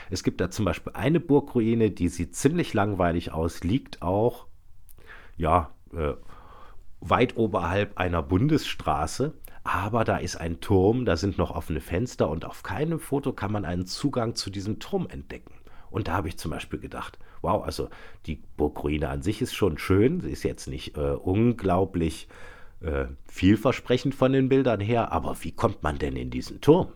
Es 0.09 0.25
gibt 0.25 0.41
da 0.41 0.51
zum 0.51 0.65
Beispiel 0.65 0.95
eine 0.95 1.21
Burgruine, 1.21 1.91
die 1.91 2.09
sieht 2.09 2.35
ziemlich 2.35 2.73
langweilig 2.73 3.33
aus, 3.33 3.63
liegt 3.63 4.01
auch, 4.01 4.47
ja, 5.37 5.71
äh, 5.95 6.15
weit 7.01 7.37
oberhalb 7.37 7.99
einer 7.99 8.23
Bundesstraße, 8.23 9.35
aber 9.65 10.05
da 10.05 10.17
ist 10.17 10.37
ein 10.37 10.61
Turm, 10.61 11.05
da 11.05 11.17
sind 11.17 11.37
noch 11.37 11.51
offene 11.51 11.81
Fenster 11.81 12.29
und 12.31 12.45
auf 12.47 12.63
keinem 12.63 13.01
Foto 13.01 13.33
kann 13.33 13.53
man 13.53 13.65
einen 13.65 13.87
Zugang 13.87 14.35
zu 14.35 14.51
diesem 14.51 14.79
Turm 14.79 15.07
entdecken. 15.11 15.55
Und 15.91 16.09
da 16.09 16.13
habe 16.13 16.29
ich 16.29 16.39
zum 16.39 16.51
Beispiel 16.51 16.79
gedacht, 16.79 17.19
wow, 17.43 17.65
also 17.65 17.89
die 18.27 18.43
Burgruine 18.57 19.09
an 19.09 19.23
sich 19.23 19.43
ist 19.43 19.55
schon 19.55 19.79
schön, 19.79 20.21
sie 20.21 20.31
ist 20.31 20.43
jetzt 20.43 20.69
nicht 20.69 20.97
äh, 20.97 21.13
unglaublich 21.13 22.29
äh, 22.81 23.07
vielversprechend 23.27 24.15
von 24.15 24.33
den 24.33 24.49
Bildern 24.49 24.81
her, 24.81 25.13
aber 25.13 25.37
wie 25.43 25.53
kommt 25.53 25.83
man 25.83 25.99
denn 25.99 26.17
in 26.17 26.31
diesen 26.31 26.61
Turm? 26.61 26.93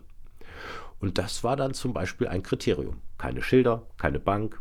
Und 1.00 1.18
das 1.18 1.44
war 1.44 1.56
dann 1.56 1.74
zum 1.74 1.92
Beispiel 1.92 2.28
ein 2.28 2.42
Kriterium. 2.42 3.02
Keine 3.18 3.42
Schilder, 3.42 3.86
keine 3.98 4.20
Bank, 4.20 4.60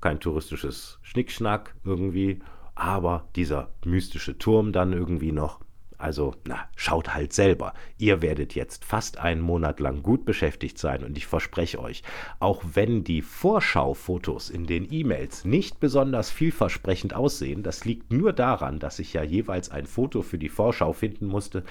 kein 0.00 0.18
touristisches 0.18 0.98
Schnickschnack 1.02 1.74
irgendwie, 1.84 2.40
aber 2.74 3.28
dieser 3.36 3.70
mystische 3.84 4.38
Turm 4.38 4.72
dann 4.72 4.92
irgendwie 4.92 5.32
noch. 5.32 5.60
Also, 6.00 6.34
na, 6.46 6.68
schaut 6.76 7.14
halt 7.14 7.32
selber. 7.32 7.74
Ihr 7.98 8.22
werdet 8.22 8.54
jetzt 8.54 8.84
fast 8.84 9.18
einen 9.18 9.40
Monat 9.40 9.80
lang 9.80 10.02
gut 10.02 10.24
beschäftigt 10.24 10.78
sein 10.78 11.04
und 11.04 11.16
ich 11.16 11.26
verspreche 11.26 11.78
euch, 11.78 12.02
auch 12.38 12.62
wenn 12.74 13.04
die 13.04 13.22
Vorschaufotos 13.22 14.48
in 14.48 14.66
den 14.66 14.90
E-Mails 14.90 15.44
nicht 15.44 15.78
besonders 15.78 16.30
vielversprechend 16.30 17.14
aussehen, 17.14 17.62
das 17.62 17.84
liegt 17.84 18.12
nur 18.12 18.32
daran, 18.32 18.78
dass 18.78 18.98
ich 18.98 19.12
ja 19.12 19.22
jeweils 19.22 19.70
ein 19.70 19.86
Foto 19.86 20.22
für 20.22 20.38
die 20.38 20.48
Vorschau 20.48 20.92
finden 20.92 21.26
musste, 21.26 21.64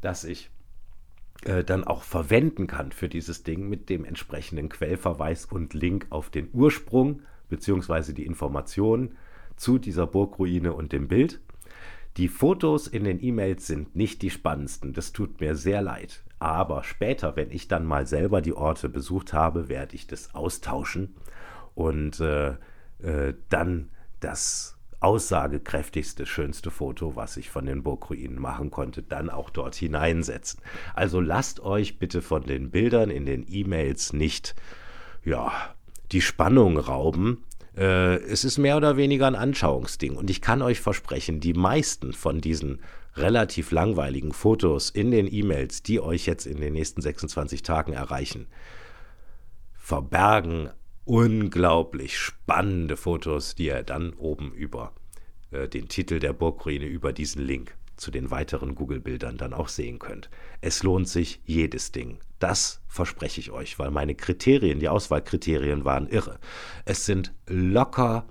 das 0.00 0.24
ich 0.24 0.50
äh, 1.44 1.62
dann 1.62 1.84
auch 1.84 2.02
verwenden 2.02 2.66
kann 2.66 2.90
für 2.90 3.08
dieses 3.08 3.42
Ding 3.42 3.68
mit 3.68 3.90
dem 3.90 4.04
entsprechenden 4.04 4.68
Quellverweis 4.68 5.44
und 5.44 5.74
Link 5.74 6.06
auf 6.10 6.30
den 6.30 6.48
Ursprung 6.52 7.22
bzw. 7.48 8.12
die 8.12 8.26
Informationen 8.26 9.14
zu 9.56 9.78
dieser 9.78 10.06
Burgruine 10.06 10.72
und 10.72 10.92
dem 10.92 11.08
Bild. 11.08 11.40
Die 12.18 12.26
Fotos 12.26 12.88
in 12.88 13.04
den 13.04 13.22
E-Mails 13.22 13.68
sind 13.68 13.94
nicht 13.94 14.22
die 14.22 14.30
spannendsten, 14.30 14.92
das 14.92 15.12
tut 15.12 15.40
mir 15.40 15.54
sehr 15.54 15.82
leid. 15.82 16.24
Aber 16.40 16.82
später, 16.82 17.36
wenn 17.36 17.52
ich 17.52 17.68
dann 17.68 17.86
mal 17.86 18.08
selber 18.08 18.42
die 18.42 18.54
Orte 18.54 18.88
besucht 18.88 19.32
habe, 19.32 19.68
werde 19.68 19.94
ich 19.94 20.08
das 20.08 20.34
austauschen 20.34 21.14
und 21.76 22.18
äh, 22.18 22.56
äh, 22.98 23.34
dann 23.50 23.90
das 24.18 24.76
aussagekräftigste, 24.98 26.26
schönste 26.26 26.72
Foto, 26.72 27.14
was 27.14 27.36
ich 27.36 27.50
von 27.50 27.66
den 27.66 27.84
Burgruinen 27.84 28.40
machen 28.40 28.72
konnte, 28.72 29.04
dann 29.04 29.30
auch 29.30 29.48
dort 29.48 29.76
hineinsetzen. 29.76 30.60
Also 30.94 31.20
lasst 31.20 31.60
euch 31.60 32.00
bitte 32.00 32.20
von 32.20 32.42
den 32.42 32.72
Bildern 32.72 33.10
in 33.10 33.26
den 33.26 33.46
E-Mails 33.48 34.12
nicht, 34.12 34.56
ja, 35.24 35.52
die 36.10 36.20
Spannung 36.20 36.78
rauben, 36.78 37.44
äh, 37.78 38.16
es 38.16 38.44
ist 38.44 38.58
mehr 38.58 38.76
oder 38.76 38.96
weniger 38.96 39.26
ein 39.26 39.36
Anschauungsding. 39.36 40.16
Und 40.16 40.30
ich 40.30 40.40
kann 40.40 40.62
euch 40.62 40.80
versprechen, 40.80 41.40
die 41.40 41.54
meisten 41.54 42.12
von 42.12 42.40
diesen 42.40 42.80
relativ 43.14 43.70
langweiligen 43.70 44.32
Fotos 44.32 44.90
in 44.90 45.10
den 45.10 45.32
E-Mails, 45.32 45.82
die 45.82 46.00
euch 46.00 46.26
jetzt 46.26 46.46
in 46.46 46.60
den 46.60 46.72
nächsten 46.72 47.00
26 47.00 47.62
Tagen 47.62 47.92
erreichen, 47.92 48.48
verbergen 49.74 50.70
unglaublich 51.04 52.18
spannende 52.18 52.96
Fotos, 52.96 53.54
die 53.54 53.66
ihr 53.66 53.82
dann 53.82 54.12
oben 54.14 54.52
über 54.52 54.92
äh, 55.50 55.68
den 55.68 55.88
Titel 55.88 56.18
der 56.18 56.32
Burgruine, 56.32 56.84
über 56.84 57.12
diesen 57.12 57.42
Link 57.42 57.74
zu 57.98 58.10
den 58.10 58.30
weiteren 58.30 58.74
Google-Bildern 58.74 59.36
dann 59.36 59.52
auch 59.52 59.68
sehen 59.68 59.98
könnt. 59.98 60.30
Es 60.60 60.82
lohnt 60.82 61.08
sich 61.08 61.40
jedes 61.44 61.92
Ding. 61.92 62.18
Das 62.38 62.80
verspreche 62.86 63.40
ich 63.40 63.50
euch, 63.50 63.78
weil 63.78 63.90
meine 63.90 64.14
Kriterien, 64.14 64.80
die 64.80 64.88
Auswahlkriterien 64.88 65.84
waren 65.84 66.08
irre. 66.08 66.38
Es 66.84 67.04
sind 67.04 67.34
locker, 67.46 68.26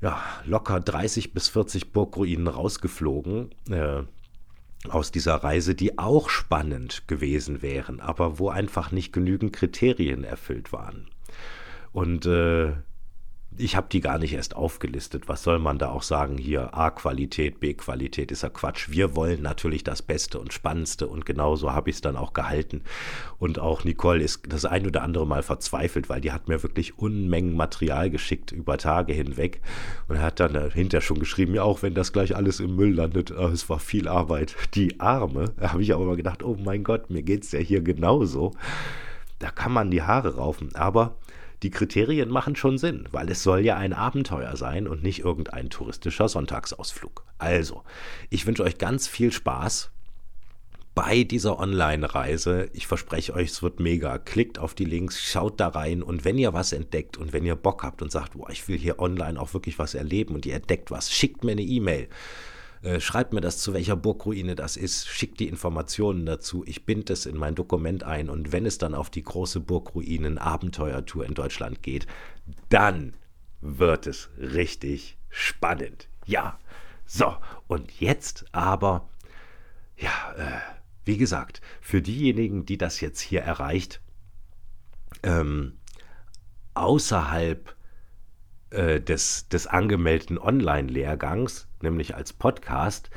ja, 0.00 0.22
locker 0.44 0.80
30 0.80 1.32
bis 1.32 1.48
40 1.48 1.92
Burgruinen 1.92 2.48
rausgeflogen. 2.48 3.50
Äh, 3.70 4.04
aus 4.88 5.10
dieser 5.10 5.34
Reise, 5.36 5.74
die 5.74 5.98
auch 5.98 6.28
spannend 6.28 7.08
gewesen 7.08 7.62
wären, 7.62 8.00
aber 8.00 8.38
wo 8.38 8.50
einfach 8.50 8.92
nicht 8.92 9.12
genügend 9.12 9.52
Kriterien 9.52 10.22
erfüllt 10.22 10.72
waren. 10.72 11.08
Und 11.92 12.26
äh, 12.26 12.74
ich 13.58 13.76
habe 13.76 13.88
die 13.90 14.00
gar 14.00 14.18
nicht 14.18 14.34
erst 14.34 14.56
aufgelistet. 14.56 15.28
Was 15.28 15.42
soll 15.42 15.58
man 15.58 15.78
da 15.78 15.90
auch 15.90 16.02
sagen 16.02 16.36
hier? 16.36 16.74
A-Qualität, 16.76 17.60
B-Qualität 17.60 18.30
ist 18.30 18.42
ja 18.42 18.48
Quatsch. 18.48 18.90
Wir 18.90 19.16
wollen 19.16 19.42
natürlich 19.42 19.84
das 19.84 20.02
Beste 20.02 20.38
und 20.38 20.52
Spannendste 20.52 21.06
und 21.06 21.24
genauso 21.26 21.72
habe 21.72 21.90
ich 21.90 21.96
es 21.96 22.02
dann 22.02 22.16
auch 22.16 22.32
gehalten. 22.32 22.82
Und 23.38 23.58
auch 23.58 23.84
Nicole 23.84 24.22
ist 24.22 24.42
das 24.48 24.64
ein 24.64 24.86
oder 24.86 25.02
andere 25.02 25.26
Mal 25.26 25.42
verzweifelt, 25.42 26.08
weil 26.08 26.20
die 26.20 26.32
hat 26.32 26.48
mir 26.48 26.62
wirklich 26.62 26.98
Unmengen 26.98 27.56
Material 27.56 28.10
geschickt 28.10 28.52
über 28.52 28.78
Tage 28.78 29.12
hinweg 29.12 29.60
und 30.08 30.20
hat 30.20 30.40
dann 30.40 30.52
dahinter 30.52 31.00
schon 31.00 31.18
geschrieben, 31.18 31.54
ja, 31.54 31.62
auch 31.62 31.82
wenn 31.82 31.94
das 31.94 32.12
gleich 32.12 32.36
alles 32.36 32.60
im 32.60 32.76
Müll 32.76 32.94
landet, 32.94 33.32
oh, 33.36 33.48
es 33.48 33.68
war 33.68 33.78
viel 33.78 34.08
Arbeit. 34.08 34.54
Die 34.74 35.00
Arme, 35.00 35.52
da 35.58 35.72
habe 35.72 35.82
ich 35.82 35.94
aber 35.94 36.04
mal 36.04 36.16
gedacht, 36.16 36.42
oh 36.42 36.56
mein 36.62 36.84
Gott, 36.84 37.10
mir 37.10 37.22
geht 37.22 37.44
es 37.44 37.52
ja 37.52 37.60
hier 37.60 37.80
genauso. 37.80 38.52
Da 39.38 39.50
kann 39.50 39.72
man 39.72 39.90
die 39.90 40.02
Haare 40.02 40.36
raufen, 40.36 40.74
aber 40.74 41.16
die 41.62 41.70
Kriterien 41.70 42.28
machen 42.28 42.56
schon 42.56 42.78
Sinn, 42.78 43.08
weil 43.12 43.30
es 43.30 43.42
soll 43.42 43.60
ja 43.60 43.76
ein 43.76 43.92
Abenteuer 43.92 44.56
sein 44.56 44.86
und 44.86 45.02
nicht 45.02 45.20
irgendein 45.20 45.70
touristischer 45.70 46.28
Sonntagsausflug. 46.28 47.24
Also, 47.38 47.82
ich 48.30 48.46
wünsche 48.46 48.62
euch 48.62 48.78
ganz 48.78 49.08
viel 49.08 49.32
Spaß 49.32 49.90
bei 50.94 51.24
dieser 51.24 51.58
Online-Reise. 51.58 52.70
Ich 52.72 52.86
verspreche 52.86 53.34
euch, 53.34 53.50
es 53.50 53.62
wird 53.62 53.80
mega. 53.80 54.18
Klickt 54.18 54.58
auf 54.58 54.74
die 54.74 54.86
Links, 54.86 55.22
schaut 55.22 55.60
da 55.60 55.68
rein 55.68 56.02
und 56.02 56.24
wenn 56.24 56.38
ihr 56.38 56.54
was 56.54 56.72
entdeckt 56.72 57.18
und 57.18 57.32
wenn 57.32 57.44
ihr 57.44 57.54
Bock 57.54 57.82
habt 57.82 58.00
und 58.00 58.10
sagt, 58.10 58.32
boah, 58.32 58.50
ich 58.50 58.66
will 58.66 58.78
hier 58.78 58.98
online 58.98 59.38
auch 59.38 59.52
wirklich 59.52 59.78
was 59.78 59.94
erleben 59.94 60.34
und 60.34 60.46
ihr 60.46 60.54
entdeckt 60.54 60.90
was, 60.90 61.12
schickt 61.12 61.44
mir 61.44 61.52
eine 61.52 61.62
E-Mail. 61.62 62.08
Äh, 62.82 63.00
schreibt 63.00 63.32
mir 63.32 63.40
das, 63.40 63.58
zu 63.58 63.72
welcher 63.74 63.96
Burgruine 63.96 64.54
das 64.54 64.76
ist, 64.76 65.08
schickt 65.08 65.40
die 65.40 65.48
Informationen 65.48 66.26
dazu, 66.26 66.64
ich 66.66 66.84
binde 66.84 67.12
es 67.12 67.26
in 67.26 67.36
mein 67.36 67.54
Dokument 67.54 68.04
ein 68.04 68.28
und 68.28 68.52
wenn 68.52 68.66
es 68.66 68.78
dann 68.78 68.94
auf 68.94 69.10
die 69.10 69.22
große 69.22 69.60
Burgruinen-Abenteuertour 69.60 71.24
in 71.24 71.34
Deutschland 71.34 71.82
geht, 71.82 72.06
dann 72.68 73.14
wird 73.60 74.06
es 74.06 74.30
richtig 74.38 75.16
spannend. 75.30 76.08
Ja, 76.26 76.58
so, 77.06 77.36
und 77.66 78.00
jetzt 78.00 78.44
aber, 78.52 79.08
ja, 79.96 80.34
äh, 80.36 80.60
wie 81.04 81.16
gesagt, 81.16 81.60
für 81.80 82.02
diejenigen, 82.02 82.66
die 82.66 82.78
das 82.78 83.00
jetzt 83.00 83.20
hier 83.20 83.42
erreicht, 83.42 84.00
ähm, 85.22 85.78
außerhalb 86.74 87.74
äh, 88.70 89.00
des, 89.00 89.48
des 89.48 89.66
angemeldeten 89.66 90.38
Online-Lehrgangs, 90.38 91.65
nämlich 91.82 92.14
als 92.14 92.32
Podcast, 92.32 93.10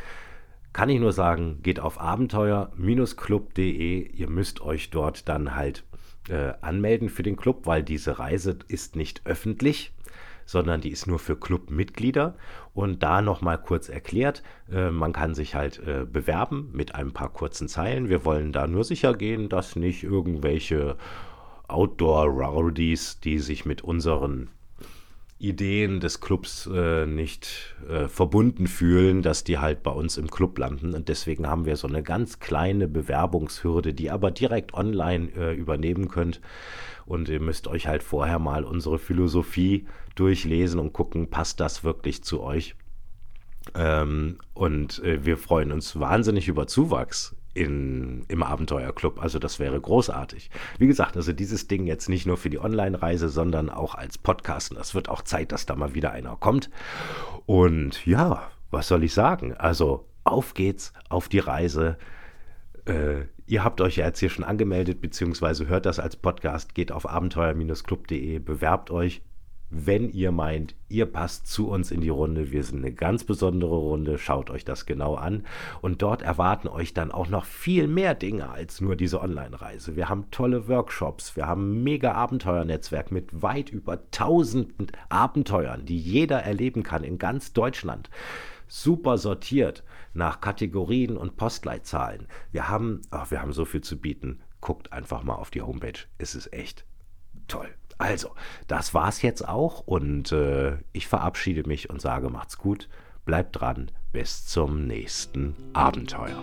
kann 0.73 0.89
ich 0.89 0.99
nur 0.99 1.13
sagen, 1.13 1.59
geht 1.63 1.79
auf 1.79 1.99
abenteuer-club.de. 1.99 4.11
Ihr 4.11 4.29
müsst 4.29 4.61
euch 4.61 4.91
dort 4.91 5.27
dann 5.27 5.55
halt 5.55 5.83
äh, 6.29 6.53
anmelden 6.61 7.09
für 7.09 7.23
den 7.23 7.37
Club, 7.37 7.65
weil 7.65 7.81
diese 7.83 8.19
Reise 8.19 8.59
ist 8.67 8.95
nicht 8.95 9.21
öffentlich, 9.25 9.93
sondern 10.45 10.79
die 10.81 10.91
ist 10.91 11.07
nur 11.07 11.17
für 11.19 11.35
Clubmitglieder. 11.35 12.35
Und 12.73 13.03
da 13.03 13.21
nochmal 13.21 13.59
kurz 13.59 13.89
erklärt, 13.89 14.43
äh, 14.71 14.91
man 14.91 15.11
kann 15.11 15.33
sich 15.33 15.55
halt 15.55 15.79
äh, 15.79 16.05
bewerben 16.05 16.69
mit 16.71 16.93
ein 16.95 17.13
paar 17.13 17.33
kurzen 17.33 17.67
Zeilen. 17.67 18.09
Wir 18.09 18.25
wollen 18.25 18.51
da 18.51 18.67
nur 18.67 18.83
sicher 18.83 19.15
gehen, 19.15 19.49
dass 19.49 19.75
nicht 19.75 20.03
irgendwelche 20.03 20.97
Outdoor-Rowdies, 21.67 23.21
die 23.21 23.39
sich 23.39 23.65
mit 23.65 23.83
unseren 23.83 24.49
Ideen 25.39 26.01
des 26.01 26.19
Clubs 26.19 26.69
äh, 26.71 27.05
nicht 27.05 27.75
äh, 27.87 28.07
verbunden 28.09 28.67
fühlen, 28.67 29.21
dass 29.21 29.45
die 29.45 29.57
halt 29.57 29.83
bei 29.83 29.91
uns 29.91 30.17
im 30.17 30.29
Club 30.29 30.57
landen. 30.57 30.93
Und 30.93 31.07
deswegen 31.07 31.47
haben 31.47 31.65
wir 31.65 31.77
so 31.77 31.87
eine 31.87 32.03
ganz 32.03 32.39
kleine 32.39 32.89
Bewerbungshürde, 32.89 33.93
die 33.93 34.11
aber 34.11 34.31
direkt 34.31 34.73
online 34.73 35.29
äh, 35.35 35.55
übernehmen 35.55 36.09
könnt. 36.09 36.41
Und 37.05 37.29
ihr 37.29 37.39
müsst 37.39 37.67
euch 37.67 37.87
halt 37.87 38.03
vorher 38.03 38.37
mal 38.37 38.65
unsere 38.65 38.99
Philosophie 38.99 39.87
durchlesen 40.15 40.79
und 40.79 40.91
gucken, 40.91 41.29
passt 41.29 41.61
das 41.61 41.85
wirklich 41.85 42.23
zu 42.23 42.41
euch. 42.41 42.75
Ähm, 43.75 44.39
und 44.53 45.01
äh, 45.03 45.25
wir 45.25 45.37
freuen 45.37 45.71
uns 45.71 45.99
wahnsinnig 45.99 46.49
über 46.49 46.67
Zuwachs 46.67 47.35
in, 47.53 48.25
im 48.27 48.43
Abenteuerclub. 48.43 49.21
Also 49.21 49.39
das 49.39 49.59
wäre 49.59 49.79
großartig. 49.79 50.49
Wie 50.77 50.87
gesagt, 50.87 51.17
also 51.17 51.33
dieses 51.33 51.67
Ding 51.67 51.87
jetzt 51.87 52.09
nicht 52.09 52.25
nur 52.25 52.37
für 52.37 52.49
die 52.49 52.59
Online-Reise, 52.59 53.29
sondern 53.29 53.69
auch 53.69 53.95
als 53.95 54.17
Podcast. 54.17 54.71
Und 54.71 54.77
das 54.77 54.95
wird 54.95 55.09
auch 55.09 55.21
Zeit, 55.21 55.51
dass 55.51 55.65
da 55.65 55.75
mal 55.75 55.95
wieder 55.95 56.11
einer 56.11 56.35
kommt. 56.35 56.69
Und 57.45 58.05
ja, 58.05 58.49
was 58.71 58.87
soll 58.87 59.03
ich 59.03 59.13
sagen? 59.13 59.55
Also 59.55 60.05
auf 60.23 60.53
geht's, 60.53 60.93
auf 61.09 61.27
die 61.29 61.39
Reise. 61.39 61.97
Äh, 62.85 63.25
ihr 63.47 63.63
habt 63.63 63.81
euch 63.81 63.97
ja 63.97 64.05
jetzt 64.05 64.19
hier 64.19 64.29
schon 64.29 64.45
angemeldet, 64.45 65.01
beziehungsweise 65.01 65.67
hört 65.67 65.85
das 65.85 65.99
als 65.99 66.15
Podcast, 66.15 66.75
geht 66.75 66.91
auf 66.91 67.09
abenteuer-club.de, 67.09 68.39
bewerbt 68.39 68.91
euch, 68.91 69.21
wenn 69.71 70.09
ihr 70.09 70.31
meint, 70.31 70.75
ihr 70.87 71.05
passt 71.05 71.47
zu 71.47 71.69
uns 71.69 71.91
in 71.91 72.01
die 72.01 72.09
Runde. 72.09 72.51
Wir 72.51 72.63
sind 72.63 72.79
eine 72.79 72.91
ganz 72.91 73.23
besondere 73.23 73.75
Runde. 73.75 74.17
Schaut 74.17 74.49
euch 74.49 74.65
das 74.65 74.85
genau 74.85 75.15
an. 75.15 75.45
Und 75.81 76.01
dort 76.01 76.21
erwarten 76.21 76.67
euch 76.67 76.93
dann 76.93 77.11
auch 77.11 77.29
noch 77.29 77.45
viel 77.45 77.87
mehr 77.87 78.15
Dinge 78.15 78.49
als 78.49 78.81
nur 78.81 78.95
diese 78.95 79.21
Online-Reise. 79.21 79.95
Wir 79.95 80.09
haben 80.09 80.31
tolle 80.31 80.67
Workshops. 80.67 81.35
Wir 81.35 81.45
haben 81.45 81.73
ein 81.73 81.83
mega 81.83 82.13
Abenteuernetzwerk 82.13 83.11
mit 83.11 83.41
weit 83.41 83.69
über 83.69 84.09
tausenden 84.11 84.87
Abenteuern, 85.09 85.85
die 85.85 85.99
jeder 85.99 86.39
erleben 86.39 86.83
kann 86.83 87.03
in 87.03 87.19
ganz 87.19 87.53
Deutschland 87.53 88.09
super 88.69 89.17
sortiert 89.17 89.83
nach 90.13 90.41
Kategorien 90.41 91.17
und 91.17 91.37
Postleitzahlen. 91.37 92.27
Wir 92.51 92.69
haben, 92.69 93.01
ach, 93.09 93.31
wir 93.31 93.41
haben 93.41 93.51
so 93.51 93.65
viel 93.65 93.81
zu 93.81 93.99
bieten. 93.99 94.41
Guckt 94.61 94.93
einfach 94.93 95.23
mal 95.23 95.35
auf 95.35 95.49
die 95.49 95.61
Homepage. 95.61 95.99
Es 96.17 96.35
ist 96.35 96.53
echt 96.53 96.85
toll. 97.47 97.78
Also, 97.99 98.31
das 98.67 98.93
war's 98.93 99.21
jetzt 99.21 99.47
auch 99.47 99.81
und 99.85 100.31
äh, 100.31 100.77
ich 100.93 101.07
verabschiede 101.07 101.67
mich 101.67 101.89
und 101.89 102.01
sage, 102.01 102.29
macht's 102.29 102.57
gut, 102.57 102.87
bleibt 103.25 103.59
dran, 103.59 103.91
bis 104.13 104.47
zum 104.47 104.87
nächsten 104.87 105.53
Abenteuer. 105.73 106.41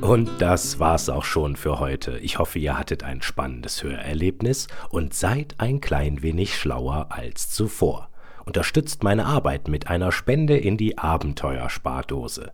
Und 0.00 0.30
das 0.38 0.80
war's 0.80 1.10
auch 1.10 1.24
schon 1.24 1.56
für 1.56 1.78
heute. 1.78 2.18
Ich 2.20 2.38
hoffe, 2.38 2.58
ihr 2.58 2.78
hattet 2.78 3.04
ein 3.04 3.20
spannendes 3.20 3.82
Hörerlebnis 3.82 4.68
und 4.88 5.12
seid 5.12 5.56
ein 5.58 5.82
klein 5.82 6.22
wenig 6.22 6.56
schlauer 6.56 7.08
als 7.10 7.50
zuvor. 7.50 8.08
Unterstützt 8.46 9.02
meine 9.02 9.26
Arbeit 9.26 9.68
mit 9.68 9.88
einer 9.88 10.10
Spende 10.10 10.56
in 10.56 10.78
die 10.78 10.96
Abenteuerspardose. 10.96 12.50